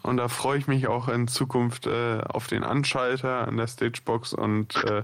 Und 0.04 0.18
da 0.18 0.28
freue 0.28 0.58
ich 0.58 0.68
mich 0.68 0.88
auch 0.88 1.08
in 1.08 1.28
Zukunft 1.28 1.88
äh, 1.88 2.20
auf 2.22 2.48
den 2.48 2.64
Anschalter 2.64 3.48
an 3.48 3.58
der 3.58 3.68
Stagebox 3.68 4.34
und 4.34 4.76
äh, 4.84 5.04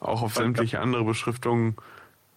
auch 0.00 0.22
auf 0.22 0.34
sämtliche 0.34 0.80
andere 0.80 1.04
Beschriftungen 1.04 1.76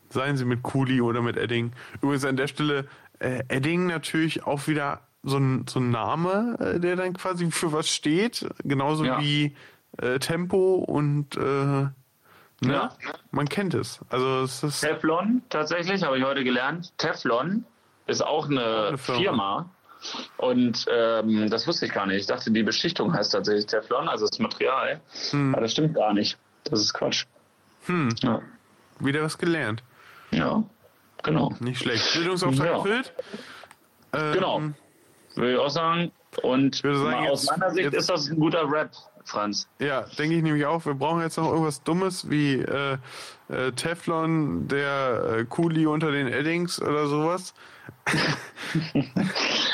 seien 0.09 0.37
sie 0.37 0.45
mit 0.45 0.63
Kuli 0.63 1.01
oder 1.01 1.21
mit 1.21 1.37
Edding. 1.37 1.73
Übrigens 2.01 2.23
an 2.23 2.37
der 2.37 2.47
Stelle, 2.47 2.87
äh, 3.23 3.43
Edding 3.47 3.87
natürlich 3.87 4.43
auch 4.45 4.67
wieder 4.67 5.01
so 5.23 5.37
ein, 5.37 5.65
so 5.67 5.79
ein 5.79 5.89
Name, 5.89 6.57
äh, 6.59 6.79
der 6.79 6.95
dann 6.95 7.13
quasi 7.13 7.49
für 7.51 7.71
was 7.71 7.89
steht, 7.89 8.45
genauso 8.63 9.05
Ja. 9.05 9.19
wie 9.21 9.55
äh, 10.01 10.19
Tempo 10.19 10.75
und 10.75 11.35
äh, 11.37 11.39
ne? 11.39 11.91
Ja. 12.61 12.95
man 13.31 13.47
kennt 13.47 13.73
es. 13.73 13.99
Also 14.09 14.41
es 14.41 14.63
ist 14.63 14.81
Teflon, 14.81 15.41
tatsächlich, 15.49 16.03
habe 16.03 16.17
ich 16.17 16.23
heute 16.23 16.43
gelernt. 16.43 16.91
Teflon 16.97 17.65
ist 18.07 18.21
auch 18.23 18.49
eine, 18.49 18.87
eine 18.89 18.97
Firma. 18.97 19.21
Firma. 19.21 19.69
Und 20.37 20.85
ähm, 20.91 21.49
das 21.49 21.65
wusste 21.67 21.85
ich 21.85 21.93
gar 21.93 22.05
nicht. 22.05 22.19
Ich 22.21 22.25
dachte, 22.25 22.51
die 22.51 22.63
Beschichtung 22.63 23.13
heißt 23.13 23.31
tatsächlich 23.31 23.67
Teflon, 23.67 24.09
also 24.09 24.27
das 24.27 24.37
Material. 24.39 24.99
Aber 25.31 25.61
das 25.61 25.71
stimmt 25.71 25.95
gar 25.95 26.13
nicht. 26.13 26.37
Das 26.65 26.81
ist 26.81 26.93
Quatsch. 26.93 27.25
hm, 27.85 28.09
Ja, 28.21 28.41
wieder 28.99 29.21
was 29.23 29.37
gelernt. 29.37 29.81
ja 30.31 30.61
genau. 31.23 31.53
Nicht 31.59 31.79
schlecht. 31.81 32.13
Bildungsauftrag 32.13 32.67
Ja. 32.67 32.73
erfüllt. 32.77 33.13
Ähm, 34.13 34.33
Genau. 34.33 34.61
Würde 35.35 35.53
ich 35.53 35.57
auch 35.59 35.69
sagen. 35.69 36.11
Und 36.43 36.75
sagen, 36.77 37.27
aus 37.27 37.43
jetzt- 37.43 37.51
meiner 37.57 37.71
Sicht 37.73 37.83
jetzt- 37.85 37.95
ist 37.95 38.09
das 38.09 38.27
ein 38.29 38.39
guter 38.39 38.69
Rap, 38.69 38.91
Franz. 39.25 39.67
Ja, 39.79 40.01
denke 40.17 40.35
ich 40.37 40.43
nämlich 40.43 40.65
auch. 40.65 40.85
Wir 40.85 40.93
brauchen 40.95 41.21
jetzt 41.21 41.37
noch 41.37 41.49
irgendwas 41.49 41.81
Dummes 41.83 42.29
wie 42.29 42.55
äh, 42.55 42.97
äh, 43.49 43.71
Teflon, 43.71 44.67
der 44.67 45.37
äh, 45.39 45.45
Kuli 45.45 45.85
unter 45.87 46.11
den 46.11 46.27
Eddings 46.27 46.81
oder 46.81 47.07
sowas. 47.07 47.53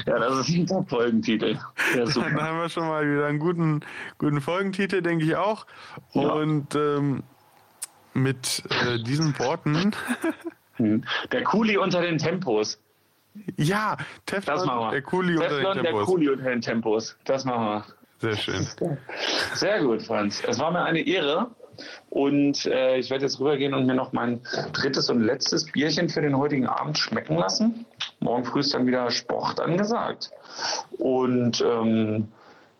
Ja, 0.05 0.17
das 0.17 0.39
ist 0.47 0.55
ein 0.55 0.65
Top-Folgentitel. 0.65 1.53
Ja, 1.53 1.97
Dann 1.97 2.07
super. 2.11 2.41
haben 2.41 2.59
wir 2.59 2.69
schon 2.69 2.87
mal 2.87 3.05
wieder 3.09 3.27
einen 3.27 3.37
guten, 3.39 3.81
guten 4.17 4.41
Folgentitel, 4.41 5.01
denke 5.01 5.25
ich 5.25 5.35
auch. 5.35 5.65
Ja. 6.13 6.29
Und 6.29 6.73
ähm, 6.75 7.23
mit 8.13 8.63
äh, 8.87 8.97
diesen 9.03 9.37
Worten. 9.39 9.91
Der 11.32 11.43
Kuli 11.43 11.77
unter 11.77 12.01
den 12.01 12.17
Tempos. 12.17 12.80
ja, 13.57 13.97
Das 14.25 14.45
Teflon, 14.45 14.65
machen 14.65 14.80
wir. 14.88 14.91
der 14.91 15.01
Kuli 15.01 15.36
unter 15.38 15.49
den 15.49 15.63
der 15.63 15.84
Tempos. 15.84 16.05
Kuli 16.05 16.30
unter 16.30 16.49
den 16.49 16.61
Tempos. 16.61 17.17
Das 17.25 17.45
machen 17.45 17.65
wir. 17.65 17.86
Sehr 18.21 18.36
schön. 18.38 18.67
Sehr 19.53 19.82
gut, 19.84 20.01
Franz. 20.03 20.41
Es 20.45 20.59
war 20.59 20.71
mir 20.71 20.84
eine 20.84 20.99
Ehre. 21.01 21.51
Und 22.09 22.65
äh, 22.65 22.97
ich 22.97 23.09
werde 23.09 23.23
jetzt 23.23 23.39
rübergehen 23.39 23.73
und 23.73 23.86
mir 23.86 23.93
noch 23.93 24.11
mein 24.11 24.41
drittes 24.73 25.09
und 25.09 25.21
letztes 25.21 25.65
Bierchen 25.71 26.09
für 26.09 26.21
den 26.21 26.36
heutigen 26.38 26.67
Abend 26.67 26.97
schmecken 26.97 27.38
lassen. 27.38 27.86
Morgen 28.19 28.43
früh 28.43 28.59
ist 28.59 28.73
dann 28.73 28.86
wieder 28.86 29.09
Sport 29.11 29.61
angesagt. 29.61 30.30
Und 30.97 31.61
ähm, 31.65 32.27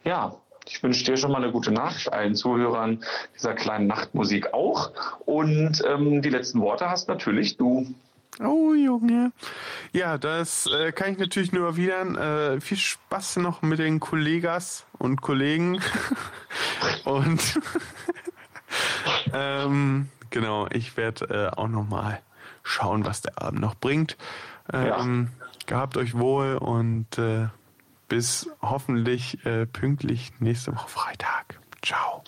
ja, 0.04 0.36
ich 0.70 0.84
wünsche 0.84 1.04
dir 1.04 1.18
schon 1.18 1.32
mal 1.32 1.44
eine 1.44 1.52
gute 1.52 1.72
Nacht, 1.72 2.12
allen 2.14 2.36
Zuhörern 2.36 3.04
dieser 3.36 3.54
kleinen 3.54 3.88
Nachtmusik 3.88 4.54
auch. 4.54 4.92
Und 5.26 5.84
ähm, 5.86 6.22
die 6.22 6.30
letzten 6.30 6.62
Worte 6.62 6.90
hast 6.90 7.08
natürlich 7.08 7.58
du. 7.58 7.88
Oh, 8.40 8.74
Junge. 8.74 9.32
Ja, 9.92 10.18
das 10.18 10.68
äh, 10.68 10.92
kann 10.92 11.12
ich 11.12 11.18
natürlich 11.18 11.52
nur 11.52 11.66
erwidern. 11.66 12.16
Äh, 12.16 12.62
viel 12.62 12.78
Spaß 12.78 13.38
noch 13.38 13.62
mit 13.62 13.80
den 13.80 14.00
Kollegas 14.00 14.86
und 14.98 15.22
Kollegen. 15.22 15.82
und 17.04 17.42
ähm, 19.34 20.10
genau, 20.30 20.68
ich 20.72 20.96
werde 20.96 21.52
äh, 21.54 21.58
auch 21.58 21.68
noch 21.68 21.90
mal 21.90 22.22
schauen, 22.64 23.06
was 23.06 23.22
der 23.22 23.42
Abend 23.42 23.60
noch 23.60 23.76
bringt. 23.76 24.16
Ähm, 24.72 25.30
Gehabt 25.66 25.98
euch 25.98 26.18
wohl 26.18 26.56
und 26.56 27.20
äh, 27.20 27.48
bis 28.10 28.50
hoffentlich 28.62 29.46
äh, 29.46 29.66
pünktlich 29.66 30.32
nächste 30.40 30.76
Woche 30.76 30.90
Freitag. 30.90 31.60
Ciao. 31.82 32.24